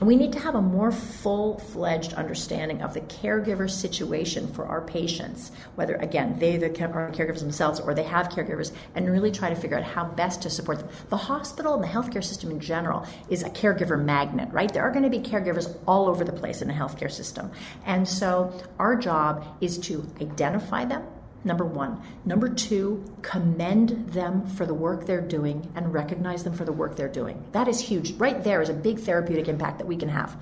we 0.00 0.14
need 0.14 0.32
to 0.32 0.38
have 0.38 0.54
a 0.54 0.60
more 0.60 0.92
full 0.92 1.58
fledged 1.58 2.12
understanding 2.14 2.82
of 2.82 2.92
the 2.92 3.00
caregiver 3.00 3.70
situation 3.70 4.46
for 4.52 4.66
our 4.66 4.82
patients, 4.82 5.52
whether, 5.74 5.94
again, 5.96 6.38
they 6.38 6.56
are 6.56 6.68
caregivers 6.68 7.40
themselves 7.40 7.80
or 7.80 7.94
they 7.94 8.02
have 8.02 8.28
caregivers, 8.28 8.72
and 8.94 9.10
really 9.10 9.30
try 9.30 9.48
to 9.48 9.56
figure 9.56 9.78
out 9.78 9.84
how 9.84 10.04
best 10.04 10.42
to 10.42 10.50
support 10.50 10.80
them. 10.80 10.88
The 11.08 11.16
hospital 11.16 11.74
and 11.74 11.82
the 11.82 11.88
healthcare 11.88 12.22
system 12.22 12.50
in 12.50 12.60
general 12.60 13.06
is 13.30 13.42
a 13.42 13.48
caregiver 13.48 14.02
magnet, 14.02 14.50
right? 14.52 14.70
There 14.70 14.82
are 14.82 14.90
going 14.90 15.04
to 15.04 15.10
be 15.10 15.20
caregivers 15.20 15.74
all 15.86 16.08
over 16.08 16.24
the 16.24 16.32
place 16.32 16.60
in 16.60 16.68
the 16.68 16.74
healthcare 16.74 17.10
system. 17.10 17.50
And 17.86 18.06
so 18.06 18.52
our 18.78 18.96
job 18.96 19.46
is 19.62 19.78
to 19.78 20.06
identify 20.20 20.84
them 20.84 21.06
number 21.44 21.64
one. 21.64 22.00
Number 22.24 22.48
two, 22.48 23.04
commend 23.22 24.08
them 24.08 24.46
for 24.46 24.66
the 24.66 24.74
work 24.74 25.06
they're 25.06 25.20
doing 25.20 25.70
and 25.74 25.92
recognize 25.92 26.44
them 26.44 26.54
for 26.54 26.64
the 26.64 26.72
work 26.72 26.96
they're 26.96 27.08
doing. 27.08 27.44
That 27.52 27.68
is 27.68 27.80
huge. 27.80 28.12
Right 28.14 28.42
there 28.42 28.62
is 28.62 28.68
a 28.68 28.74
big 28.74 28.98
therapeutic 28.98 29.48
impact 29.48 29.78
that 29.78 29.86
we 29.86 29.96
can 29.96 30.08
have. 30.08 30.36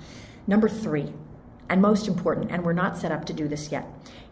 Number 0.47 0.69
three, 0.69 1.13
and 1.69 1.81
most 1.81 2.07
important, 2.07 2.51
and 2.51 2.63
we're 2.63 2.73
not 2.73 2.97
set 2.97 3.11
up 3.11 3.25
to 3.25 3.33
do 3.33 3.47
this 3.47 3.71
yet, 3.71 3.87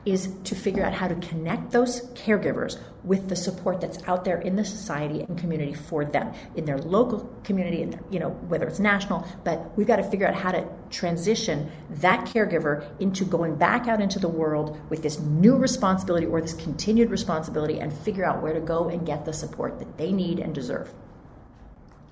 is 0.06 0.34
to 0.44 0.56
figure 0.56 0.84
out 0.84 0.94
how 0.94 1.08
to 1.08 1.16
connect 1.16 1.72
those 1.72 2.02
caregivers 2.10 2.78
with 3.04 3.30
the 3.30 3.36
support 3.36 3.80
that's 3.80 4.02
out 4.08 4.26
there 4.26 4.40
in 4.42 4.56
the 4.56 4.64
society 4.64 5.22
and 5.22 5.38
community 5.38 5.74
for 5.74 6.04
them 6.06 6.34
in 6.56 6.66
their 6.66 6.78
local 6.78 7.20
community 7.44 7.82
and 7.82 8.00
you 8.10 8.20
know 8.20 8.30
whether 8.48 8.68
it's 8.68 8.80
national 8.80 9.26
but 9.44 9.76
we've 9.78 9.88
got 9.88 9.98
to 9.98 10.04
figure 10.04 10.28
out 10.28 10.34
how 10.34 10.52
to 10.52 10.66
transition 10.90 11.70
that 11.90 12.26
caregiver 12.26 12.86
into 13.00 13.24
going 13.26 13.56
back 13.56 13.88
out 13.88 14.02
into 14.02 14.20
the 14.20 14.28
world 14.28 14.80
with 14.90 15.02
this 15.02 15.20
new 15.20 15.56
responsibility 15.56 16.26
or 16.26 16.42
this 16.42 16.54
continued 16.54 17.10
responsibility 17.10 17.80
and 17.80 17.94
figure 17.94 18.26
out 18.26 18.42
where 18.42 18.54
to 18.54 18.62
go 18.62 18.90
and 18.90 19.06
get 19.06 19.26
the 19.26 19.34
support 19.34 19.80
that 19.80 19.98
they 19.98 20.12
need 20.12 20.40
and 20.40 20.54
deserve. 20.54 20.94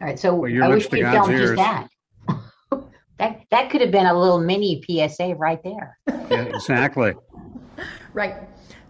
All 0.02 0.08
right 0.08 0.20
so 0.20 0.34
well, 0.34 0.64
i 0.64 0.68
wish 0.68 0.92
you 0.92 1.10
filmed 1.10 1.38
just 1.38 1.56
that. 1.56 1.88
That 3.18 3.44
that 3.52 3.70
could 3.70 3.82
have 3.82 3.92
been 3.92 4.08
a 4.08 4.20
little 4.20 4.40
mini 4.40 4.82
psa 4.82 5.36
right 5.36 5.62
there. 5.64 6.00
Yeah, 6.08 6.42
exactly 6.44 7.14
Right. 8.14 8.36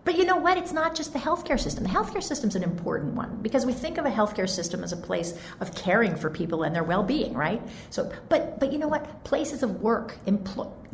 But 0.03 0.17
you 0.17 0.25
know 0.25 0.37
what? 0.37 0.57
It's 0.57 0.73
not 0.73 0.95
just 0.95 1.13
the 1.13 1.19
healthcare 1.19 1.59
system. 1.59 1.83
The 1.83 1.89
healthcare 1.89 2.23
system 2.23 2.49
is 2.49 2.55
an 2.55 2.63
important 2.63 3.13
one 3.13 3.37
because 3.43 3.67
we 3.67 3.73
think 3.73 3.99
of 3.99 4.05
a 4.05 4.09
healthcare 4.09 4.49
system 4.49 4.83
as 4.83 4.91
a 4.91 4.97
place 4.97 5.37
of 5.59 5.75
caring 5.75 6.15
for 6.15 6.29
people 6.29 6.63
and 6.63 6.75
their 6.75 6.83
well-being, 6.83 7.33
right? 7.33 7.61
So, 7.91 8.11
but 8.27 8.59
but 8.59 8.73
you 8.73 8.79
know 8.79 8.87
what? 8.87 9.23
Places 9.23 9.61
of 9.61 9.81
work, 9.81 10.17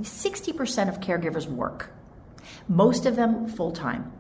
sixty 0.04 0.52
percent 0.52 0.90
of 0.90 1.00
caregivers 1.00 1.48
work, 1.48 1.90
most 2.68 3.06
of 3.06 3.16
them 3.16 3.48
full 3.48 3.72
time, 3.72 4.12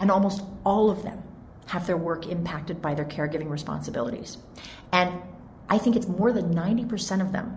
and 0.00 0.10
almost 0.10 0.42
all 0.64 0.90
of 0.90 1.02
them 1.02 1.22
have 1.66 1.86
their 1.86 1.96
work 1.96 2.26
impacted 2.26 2.82
by 2.82 2.94
their 2.94 3.06
caregiving 3.06 3.48
responsibilities, 3.50 4.36
and 4.92 5.10
I 5.70 5.78
think 5.78 5.96
it's 5.96 6.08
more 6.08 6.30
than 6.30 6.50
ninety 6.50 6.84
percent 6.84 7.22
of 7.22 7.32
them 7.32 7.56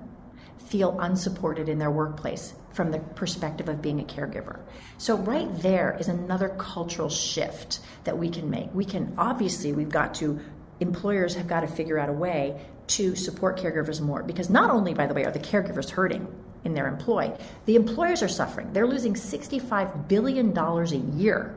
feel 0.69 0.99
unsupported 0.99 1.67
in 1.67 1.79
their 1.79 1.89
workplace 1.89 2.53
from 2.73 2.91
the 2.91 2.99
perspective 2.99 3.67
of 3.67 3.81
being 3.81 3.99
a 3.99 4.03
caregiver. 4.03 4.59
So, 4.97 5.17
right 5.17 5.49
there 5.61 5.97
is 5.99 6.07
another 6.07 6.49
cultural 6.49 7.09
shift 7.09 7.79
that 8.03 8.17
we 8.17 8.29
can 8.29 8.49
make. 8.49 8.73
We 8.73 8.85
can 8.85 9.15
obviously, 9.17 9.73
we've 9.73 9.89
got 9.89 10.15
to, 10.15 10.39
employers 10.79 11.35
have 11.35 11.47
got 11.47 11.61
to 11.61 11.67
figure 11.67 11.97
out 11.97 12.09
a 12.09 12.13
way 12.13 12.61
to 12.87 13.15
support 13.15 13.59
caregivers 13.59 13.99
more 13.99 14.23
because 14.23 14.49
not 14.49 14.69
only, 14.69 14.93
by 14.93 15.07
the 15.07 15.13
way, 15.13 15.25
are 15.25 15.31
the 15.31 15.39
caregivers 15.39 15.89
hurting 15.89 16.27
in 16.63 16.73
their 16.73 16.87
employ, 16.87 17.35
the 17.65 17.75
employers 17.75 18.21
are 18.21 18.27
suffering. 18.27 18.71
They're 18.73 18.87
losing 18.87 19.13
$65 19.13 20.07
billion 20.07 20.57
a 20.57 21.17
year 21.17 21.55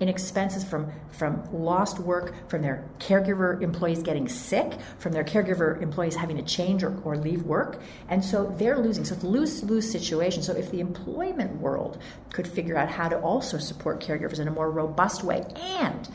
in 0.00 0.08
expenses 0.08 0.64
from, 0.64 0.90
from 1.10 1.42
lost 1.52 1.98
work, 1.98 2.34
from 2.48 2.62
their 2.62 2.84
caregiver 2.98 3.60
employees 3.62 4.02
getting 4.02 4.28
sick, 4.28 4.74
from 4.98 5.12
their 5.12 5.24
caregiver 5.24 5.80
employees 5.80 6.14
having 6.14 6.36
to 6.36 6.42
change 6.42 6.82
or, 6.82 6.98
or 7.04 7.16
leave 7.16 7.42
work. 7.42 7.80
And 8.08 8.24
so 8.24 8.54
they're 8.58 8.78
losing. 8.78 9.04
So 9.04 9.14
it's 9.14 9.24
a 9.24 9.26
lose 9.26 9.62
lose 9.62 9.90
situation. 9.90 10.42
So 10.42 10.52
if 10.52 10.70
the 10.70 10.80
employment 10.80 11.60
world 11.60 11.98
could 12.30 12.46
figure 12.46 12.76
out 12.76 12.88
how 12.88 13.08
to 13.08 13.18
also 13.20 13.58
support 13.58 14.00
caregivers 14.00 14.38
in 14.38 14.48
a 14.48 14.50
more 14.50 14.70
robust 14.70 15.24
way 15.24 15.44
and 15.56 16.08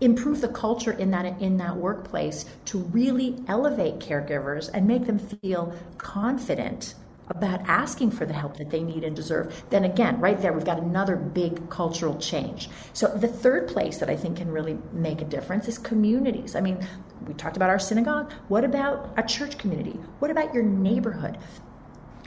improve 0.00 0.40
the 0.40 0.48
culture 0.48 0.92
in 0.92 1.10
that 1.10 1.40
in 1.42 1.58
that 1.58 1.76
workplace 1.76 2.46
to 2.64 2.78
really 2.78 3.36
elevate 3.48 3.98
caregivers 3.98 4.70
and 4.72 4.86
make 4.86 5.06
them 5.06 5.18
feel 5.18 5.74
confident 5.98 6.94
about 7.30 7.60
asking 7.68 8.10
for 8.10 8.26
the 8.26 8.34
help 8.34 8.56
that 8.56 8.70
they 8.70 8.82
need 8.82 9.04
and 9.04 9.14
deserve, 9.14 9.64
then 9.70 9.84
again, 9.84 10.20
right 10.20 10.40
there, 10.40 10.52
we've 10.52 10.64
got 10.64 10.78
another 10.78 11.16
big 11.16 11.70
cultural 11.70 12.18
change. 12.18 12.68
So 12.92 13.06
the 13.06 13.28
third 13.28 13.68
place 13.68 13.98
that 13.98 14.10
I 14.10 14.16
think 14.16 14.38
can 14.38 14.50
really 14.50 14.76
make 14.92 15.22
a 15.22 15.24
difference 15.24 15.68
is 15.68 15.78
communities. 15.78 16.56
I 16.56 16.60
mean, 16.60 16.86
we 17.26 17.34
talked 17.34 17.56
about 17.56 17.70
our 17.70 17.78
synagogue. 17.78 18.32
What 18.48 18.64
about 18.64 19.14
a 19.16 19.22
church 19.22 19.58
community? 19.58 19.98
What 20.18 20.30
about 20.30 20.52
your 20.52 20.64
neighborhood? 20.64 21.38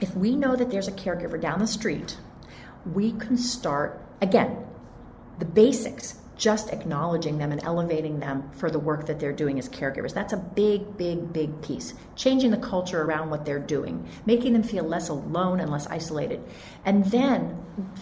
If 0.00 0.16
we 0.16 0.34
know 0.36 0.56
that 0.56 0.70
there's 0.70 0.88
a 0.88 0.92
caregiver 0.92 1.40
down 1.40 1.58
the 1.58 1.66
street, 1.66 2.16
we 2.92 3.12
can 3.12 3.36
start, 3.36 4.00
again, 4.20 4.66
the 5.38 5.44
basics 5.44 6.20
just 6.36 6.72
acknowledging 6.72 7.38
them 7.38 7.52
and 7.52 7.62
elevating 7.64 8.18
them 8.18 8.50
for 8.52 8.70
the 8.70 8.78
work 8.78 9.06
that 9.06 9.20
they're 9.20 9.32
doing 9.32 9.58
as 9.58 9.68
caregivers. 9.68 10.12
That's 10.12 10.32
a 10.32 10.36
big, 10.36 10.96
big, 10.96 11.32
big 11.32 11.62
piece. 11.62 11.94
Changing 12.16 12.50
the 12.50 12.56
culture 12.56 13.02
around 13.02 13.30
what 13.30 13.44
they're 13.44 13.58
doing, 13.58 14.06
making 14.26 14.52
them 14.52 14.62
feel 14.62 14.84
less 14.84 15.08
alone 15.08 15.60
and 15.60 15.70
less 15.70 15.86
isolated. 15.86 16.42
And 16.84 17.04
then 17.06 17.60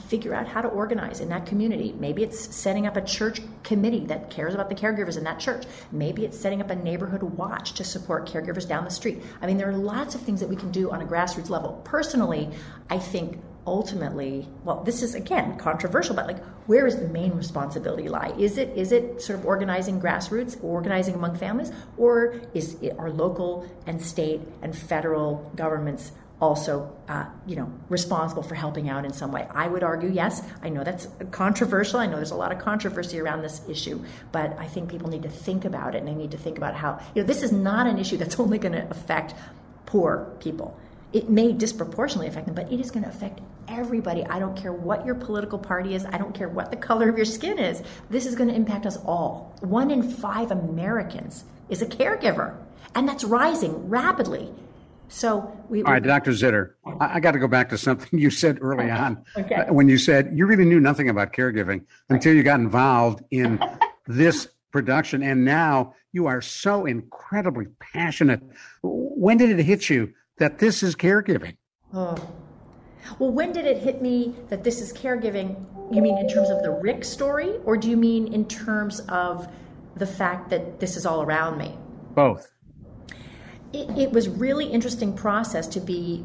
figure 0.08 0.34
out 0.34 0.48
how 0.48 0.60
to 0.60 0.68
organize 0.68 1.20
in 1.20 1.28
that 1.30 1.46
community. 1.46 1.94
Maybe 1.98 2.22
it's 2.22 2.54
setting 2.54 2.86
up 2.86 2.96
a 2.96 3.02
church 3.02 3.40
committee 3.62 4.06
that 4.06 4.30
cares 4.30 4.54
about 4.54 4.68
the 4.68 4.74
caregivers 4.74 5.16
in 5.16 5.24
that 5.24 5.40
church. 5.40 5.64
Maybe 5.90 6.24
it's 6.24 6.38
setting 6.38 6.60
up 6.60 6.70
a 6.70 6.76
neighborhood 6.76 7.22
watch 7.22 7.72
to 7.74 7.84
support 7.84 8.28
caregivers 8.28 8.68
down 8.68 8.84
the 8.84 8.90
street. 8.90 9.22
I 9.40 9.46
mean, 9.46 9.56
there 9.56 9.70
are 9.70 9.76
lots 9.76 10.14
of 10.14 10.20
things 10.22 10.40
that 10.40 10.48
we 10.48 10.56
can 10.56 10.70
do 10.70 10.90
on 10.90 11.00
a 11.00 11.06
grassroots 11.06 11.48
level. 11.48 11.80
Personally, 11.84 12.50
I 12.90 12.98
think 12.98 13.40
ultimately 13.66 14.48
well 14.64 14.82
this 14.82 15.02
is 15.02 15.14
again 15.14 15.56
controversial 15.56 16.16
but 16.16 16.26
like 16.26 16.51
where 16.66 16.86
is 16.86 16.96
the 16.96 17.08
main 17.08 17.32
responsibility 17.32 18.08
lie? 18.08 18.32
Is 18.38 18.58
it 18.58 18.70
is 18.76 18.92
it 18.92 19.20
sort 19.22 19.38
of 19.38 19.46
organizing 19.46 20.00
grassroots 20.00 20.62
organizing 20.62 21.14
among 21.14 21.36
families 21.36 21.72
or 21.96 22.40
is 22.54 22.76
it 22.82 22.98
our 22.98 23.10
local 23.10 23.66
and 23.86 24.00
state 24.00 24.40
and 24.62 24.76
federal 24.76 25.50
governments 25.56 26.12
also 26.40 26.92
uh, 27.08 27.24
you 27.46 27.54
know 27.54 27.72
responsible 27.88 28.42
for 28.42 28.54
helping 28.54 28.88
out 28.88 29.04
in 29.04 29.12
some 29.12 29.32
way? 29.32 29.46
I 29.54 29.68
would 29.68 29.82
argue 29.82 30.10
yes. 30.10 30.42
I 30.62 30.68
know 30.68 30.84
that's 30.84 31.08
controversial. 31.30 32.00
I 32.00 32.06
know 32.06 32.16
there's 32.16 32.30
a 32.30 32.36
lot 32.36 32.52
of 32.52 32.58
controversy 32.58 33.20
around 33.20 33.42
this 33.42 33.60
issue 33.68 34.02
but 34.30 34.58
i 34.58 34.66
think 34.66 34.90
people 34.90 35.08
need 35.08 35.22
to 35.22 35.28
think 35.28 35.64
about 35.64 35.94
it 35.94 35.98
and 35.98 36.08
they 36.08 36.14
need 36.14 36.30
to 36.30 36.38
think 36.38 36.56
about 36.58 36.74
how 36.74 36.98
you 37.14 37.22
know 37.22 37.26
this 37.26 37.42
is 37.42 37.52
not 37.52 37.86
an 37.86 37.98
issue 37.98 38.16
that's 38.16 38.38
only 38.44 38.58
going 38.58 38.72
to 38.72 38.88
affect 38.90 39.34
poor 39.92 40.34
people. 40.40 40.78
It 41.12 41.28
may 41.28 41.52
disproportionately 41.52 42.28
affect 42.28 42.46
them, 42.46 42.54
but 42.54 42.72
it 42.72 42.80
is 42.80 42.90
going 42.90 43.04
to 43.04 43.10
affect 43.10 43.40
everybody. 43.72 44.24
I 44.26 44.38
don't 44.38 44.56
care 44.56 44.72
what 44.72 45.04
your 45.04 45.14
political 45.14 45.58
party 45.58 45.94
is. 45.94 46.04
I 46.06 46.18
don't 46.18 46.34
care 46.34 46.48
what 46.48 46.70
the 46.70 46.76
color 46.76 47.08
of 47.08 47.16
your 47.16 47.24
skin 47.24 47.58
is. 47.58 47.82
This 48.10 48.26
is 48.26 48.34
going 48.34 48.48
to 48.48 48.54
impact 48.54 48.86
us 48.86 48.98
all. 49.04 49.54
One 49.60 49.90
in 49.90 50.02
five 50.02 50.50
Americans 50.50 51.44
is 51.68 51.82
a 51.82 51.86
caregiver, 51.86 52.56
and 52.94 53.08
that's 53.08 53.24
rising 53.24 53.88
rapidly. 53.88 54.52
So 55.08 55.56
we. 55.68 55.82
All 55.82 55.92
right, 55.92 56.02
Dr. 56.02 56.30
Zitter, 56.30 56.72
I, 56.84 57.16
I 57.16 57.20
got 57.20 57.32
to 57.32 57.38
go 57.38 57.48
back 57.48 57.68
to 57.70 57.78
something 57.78 58.18
you 58.18 58.30
said 58.30 58.58
early 58.60 58.90
on 58.90 59.24
okay. 59.36 59.54
Uh, 59.54 59.72
when 59.72 59.88
you 59.88 59.98
said 59.98 60.32
you 60.34 60.46
really 60.46 60.64
knew 60.64 60.80
nothing 60.80 61.08
about 61.08 61.32
caregiving 61.32 61.84
until 62.08 62.34
you 62.34 62.42
got 62.42 62.60
involved 62.60 63.22
in 63.30 63.62
this 64.06 64.48
production, 64.70 65.22
and 65.22 65.44
now 65.44 65.94
you 66.12 66.26
are 66.26 66.40
so 66.40 66.86
incredibly 66.86 67.66
passionate. 67.80 68.42
When 68.82 69.36
did 69.36 69.58
it 69.58 69.62
hit 69.62 69.90
you? 69.90 70.14
that 70.42 70.58
this 70.58 70.82
is 70.82 70.96
caregiving. 70.96 71.56
Oh. 71.94 72.16
Well, 73.18 73.30
when 73.30 73.52
did 73.52 73.66
it 73.66 73.78
hit 73.78 74.00
me 74.00 74.34
that 74.48 74.64
this 74.64 74.80
is 74.80 74.92
caregiving? 74.92 75.64
You 75.94 76.02
mean 76.02 76.18
in 76.18 76.28
terms 76.28 76.50
of 76.50 76.62
the 76.62 76.70
Rick 76.70 77.04
story, 77.04 77.58
or 77.64 77.76
do 77.76 77.90
you 77.90 77.96
mean 77.96 78.32
in 78.32 78.46
terms 78.46 79.00
of 79.08 79.48
the 79.96 80.06
fact 80.06 80.50
that 80.50 80.80
this 80.80 80.96
is 80.96 81.04
all 81.04 81.22
around 81.22 81.58
me? 81.58 81.76
Both. 82.14 82.52
It, 83.72 83.90
it 83.98 84.12
was 84.12 84.28
really 84.28 84.66
interesting 84.66 85.14
process 85.14 85.66
to 85.68 85.80
be 85.80 86.24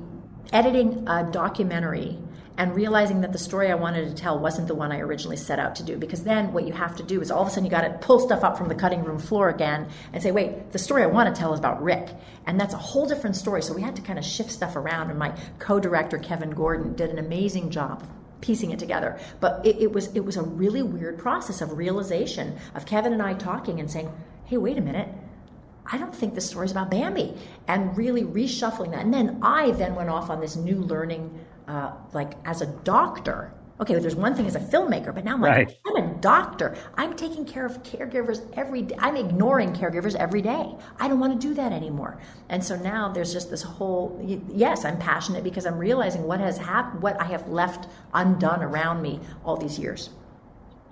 editing 0.53 1.07
a 1.07 1.29
documentary 1.31 2.17
and 2.57 2.75
realizing 2.75 3.21
that 3.21 3.31
the 3.31 3.37
story 3.37 3.69
I 3.71 3.75
wanted 3.75 4.07
to 4.09 4.15
tell 4.15 4.39
wasn't 4.39 4.67
the 4.67 4.75
one 4.75 4.91
I 4.91 4.99
originally 4.99 5.37
set 5.37 5.59
out 5.59 5.75
to 5.75 5.83
do. 5.83 5.95
Because 5.95 6.23
then 6.23 6.53
what 6.53 6.65
you 6.65 6.73
have 6.73 6.95
to 6.97 7.03
do 7.03 7.21
is 7.21 7.29
all 7.29 7.43
of 7.43 7.47
a 7.47 7.51
sudden 7.51 7.65
you 7.65 7.71
got 7.71 7.81
to 7.81 7.91
pull 8.05 8.19
stuff 8.19 8.43
up 8.43 8.57
from 8.57 8.67
the 8.67 8.75
cutting 8.75 9.03
room 9.03 9.19
floor 9.19 9.49
again 9.49 9.87
and 10.11 10.23
say, 10.23 10.31
wait, 10.31 10.71
the 10.71 10.79
story 10.79 11.03
I 11.03 11.07
want 11.07 11.33
to 11.33 11.39
tell 11.39 11.53
is 11.53 11.59
about 11.59 11.83
Rick. 11.83 12.09
And 12.47 12.59
that's 12.59 12.73
a 12.73 12.77
whole 12.77 13.05
different 13.05 13.35
story. 13.35 13.61
So 13.61 13.73
we 13.73 13.81
had 13.81 13.95
to 13.97 14.01
kind 14.01 14.17
of 14.17 14.25
shift 14.25 14.51
stuff 14.51 14.75
around. 14.75 15.11
And 15.11 15.19
my 15.19 15.37
co 15.59 15.79
director, 15.79 16.17
Kevin 16.17 16.49
Gordon, 16.51 16.95
did 16.95 17.11
an 17.11 17.19
amazing 17.19 17.69
job 17.69 18.03
piecing 18.41 18.71
it 18.71 18.79
together. 18.79 19.19
But 19.39 19.65
it, 19.65 19.77
it, 19.77 19.91
was 19.91 20.07
it 20.15 20.25
was 20.25 20.37
a 20.37 20.43
really 20.43 20.81
weird 20.81 21.17
process 21.17 21.61
of 21.61 21.77
realization 21.77 22.57
of 22.75 22.85
Kevin 22.85 23.13
and 23.13 23.21
I 23.21 23.33
talking 23.33 23.79
and 23.79 23.89
saying, 23.89 24.11
hey, 24.45 24.57
wait 24.57 24.77
a 24.77 24.81
minute. 24.81 25.09
I 25.89 25.97
don't 25.97 26.13
think 26.13 26.35
this 26.35 26.47
story 26.47 26.65
is 26.65 26.71
about 26.71 26.91
Bambi, 26.91 27.33
and 27.67 27.97
really 27.97 28.23
reshuffling 28.23 28.91
that. 28.91 29.05
And 29.05 29.13
then 29.13 29.39
I 29.41 29.71
then 29.71 29.95
went 29.95 30.09
off 30.09 30.29
on 30.29 30.41
this 30.41 30.57
new 30.57 30.77
learning, 30.77 31.39
uh, 31.67 31.91
like 32.13 32.33
as 32.45 32.61
a 32.61 32.67
doctor. 32.67 33.53
Okay, 33.79 33.93
there's 33.99 34.15
one 34.15 34.33
thing 34.33 34.47
as 34.47 34.55
a 34.55 34.59
filmmaker, 34.59 35.13
but 35.13 35.23
now 35.23 35.33
I'm 35.35 35.41
like, 35.41 35.55
Right. 35.55 35.77
I'm 35.85 35.95
a 35.97 36.15
doctor. 36.15 36.75
I'm 36.95 37.15
taking 37.15 37.45
care 37.45 37.63
of 37.63 37.83
caregivers 37.83 38.41
every 38.57 38.81
day. 38.81 38.95
I'm 38.97 39.15
ignoring 39.15 39.71
caregivers 39.73 40.15
every 40.15 40.41
day. 40.41 40.75
I 40.99 41.07
don't 41.07 41.19
want 41.19 41.39
to 41.39 41.47
do 41.47 41.53
that 41.53 41.71
anymore. 41.71 42.19
And 42.49 42.63
so 42.63 42.75
now 42.75 43.09
there's 43.09 43.31
just 43.31 43.51
this 43.51 43.61
whole 43.61 44.19
yes, 44.49 44.83
I'm 44.83 44.97
passionate 44.97 45.43
because 45.43 45.67
I'm 45.67 45.77
realizing 45.77 46.23
what 46.23 46.39
has 46.39 46.57
happened, 46.57 47.03
what 47.03 47.21
I 47.21 47.25
have 47.25 47.47
left 47.49 47.87
undone 48.15 48.63
around 48.63 49.03
me 49.03 49.19
all 49.45 49.57
these 49.57 49.77
years. 49.77 50.09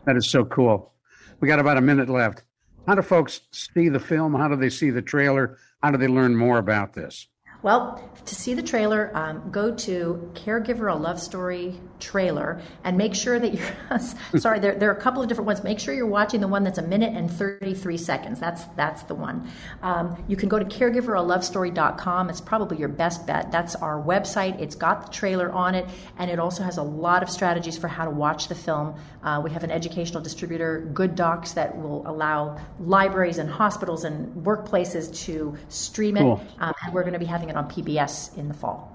That 0.05 0.15
is 0.15 0.29
so 0.29 0.45
cool. 0.45 0.93
We 1.39 1.47
got 1.47 1.59
about 1.59 1.77
a 1.77 1.81
minute 1.81 2.07
left. 2.09 2.43
How 2.87 2.93
do 2.93 3.01
folks 3.01 3.41
see 3.51 3.89
the 3.89 3.99
film? 3.99 4.35
How 4.35 4.47
do 4.47 4.55
they 4.55 4.69
see 4.69 4.91
the 4.91 5.01
trailer? 5.01 5.57
How 5.81 5.89
do 5.89 5.97
they 5.97 6.07
learn 6.07 6.35
more 6.35 6.59
about 6.59 6.93
this? 6.93 7.27
Well, 7.65 7.99
to 8.25 8.35
see 8.35 8.53
the 8.53 8.61
trailer, 8.61 9.09
um, 9.15 9.49
go 9.51 9.73
to 9.73 10.31
Caregiver 10.35 10.91
a 10.91 10.95
Love 10.95 11.19
Story 11.19 11.79
trailer 11.99 12.61
and 12.83 12.97
make 12.97 13.15
sure 13.15 13.39
that 13.39 13.53
you're 13.53 13.99
sorry, 14.39 14.59
there, 14.59 14.75
there 14.75 14.89
are 14.89 14.95
a 14.95 15.01
couple 15.01 15.21
of 15.21 15.27
different 15.27 15.47
ones. 15.47 15.63
Make 15.63 15.79
sure 15.79 15.93
you're 15.93 16.05
watching 16.05 16.41
the 16.41 16.47
one 16.47 16.63
that's 16.63 16.77
a 16.77 16.83
minute 16.83 17.15
and 17.15 17.31
33 17.31 17.97
seconds. 17.97 18.39
That's 18.39 18.65
that's 18.75 19.03
the 19.03 19.15
one. 19.15 19.49
Um, 19.81 20.23
you 20.27 20.35
can 20.35 20.47
go 20.49 20.59
to 20.59 20.65
caregiveralovestory.com. 20.65 22.29
It's 22.29 22.41
probably 22.41 22.77
your 22.77 22.87
best 22.87 23.25
bet. 23.25 23.51
That's 23.51 23.75
our 23.75 24.01
website. 24.01 24.59
It's 24.61 24.75
got 24.75 25.07
the 25.07 25.11
trailer 25.11 25.51
on 25.51 25.73
it, 25.73 25.87
and 26.17 26.29
it 26.29 26.39
also 26.39 26.61
has 26.61 26.77
a 26.77 26.83
lot 26.83 27.23
of 27.23 27.29
strategies 27.29 27.77
for 27.77 27.87
how 27.87 28.05
to 28.05 28.11
watch 28.11 28.47
the 28.47 28.55
film. 28.55 28.95
Uh, 29.23 29.41
we 29.43 29.49
have 29.49 29.63
an 29.63 29.71
educational 29.71 30.21
distributor, 30.21 30.87
Good 30.93 31.15
Docs, 31.15 31.53
that 31.53 31.75
will 31.75 32.07
allow 32.07 32.59
libraries 32.79 33.39
and 33.39 33.49
hospitals 33.49 34.03
and 34.03 34.45
workplaces 34.45 35.15
to 35.25 35.57
stream 35.69 36.17
it. 36.17 36.21
Cool. 36.21 36.45
Um, 36.59 36.73
and 36.83 36.93
we're 36.93 37.01
going 37.01 37.13
to 37.13 37.19
be 37.19 37.25
having 37.25 37.54
it 37.55 37.59
on 37.59 37.69
PBS 37.69 38.37
in 38.37 38.47
the 38.47 38.53
fall. 38.53 38.91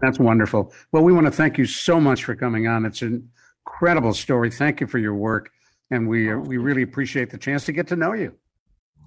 That's 0.00 0.18
wonderful. 0.18 0.72
Well, 0.90 1.04
we 1.04 1.12
want 1.12 1.26
to 1.26 1.30
thank 1.30 1.58
you 1.58 1.64
so 1.64 2.00
much 2.00 2.24
for 2.24 2.34
coming 2.34 2.66
on. 2.66 2.84
It's 2.84 3.02
an 3.02 3.30
incredible 3.66 4.14
story. 4.14 4.50
Thank 4.50 4.80
you 4.80 4.86
for 4.86 4.98
your 4.98 5.14
work, 5.14 5.50
and 5.90 6.08
we 6.08 6.32
uh, 6.32 6.36
we 6.36 6.56
really 6.56 6.82
appreciate 6.82 7.30
the 7.30 7.38
chance 7.38 7.64
to 7.66 7.72
get 7.72 7.86
to 7.88 7.96
know 7.96 8.12
you. 8.12 8.34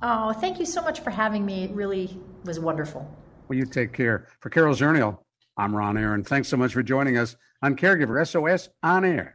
Oh, 0.02 0.34
thank 0.34 0.60
you 0.60 0.66
so 0.66 0.82
much 0.82 1.02
for 1.02 1.10
having 1.10 1.46
me. 1.46 1.66
It 1.66 1.72
really 1.72 2.18
was 2.46 2.60
wonderful. 2.60 3.10
Well, 3.48 3.58
you 3.58 3.66
take 3.66 3.94
care. 3.94 4.28
For 4.40 4.50
Carol 4.50 4.74
Zernial, 4.74 5.20
I'm 5.58 5.76
Ron 5.76 5.98
Aaron. 5.98 6.24
Thanks 6.24 6.48
so 6.48 6.58
much 6.58 6.74
for 6.74 6.84
joining 6.84 7.18
us 7.18 7.36
on 7.62 7.76
Caregiver 7.76 8.26
SOS 8.26 8.70
on 8.82 9.04
air. 9.06 9.35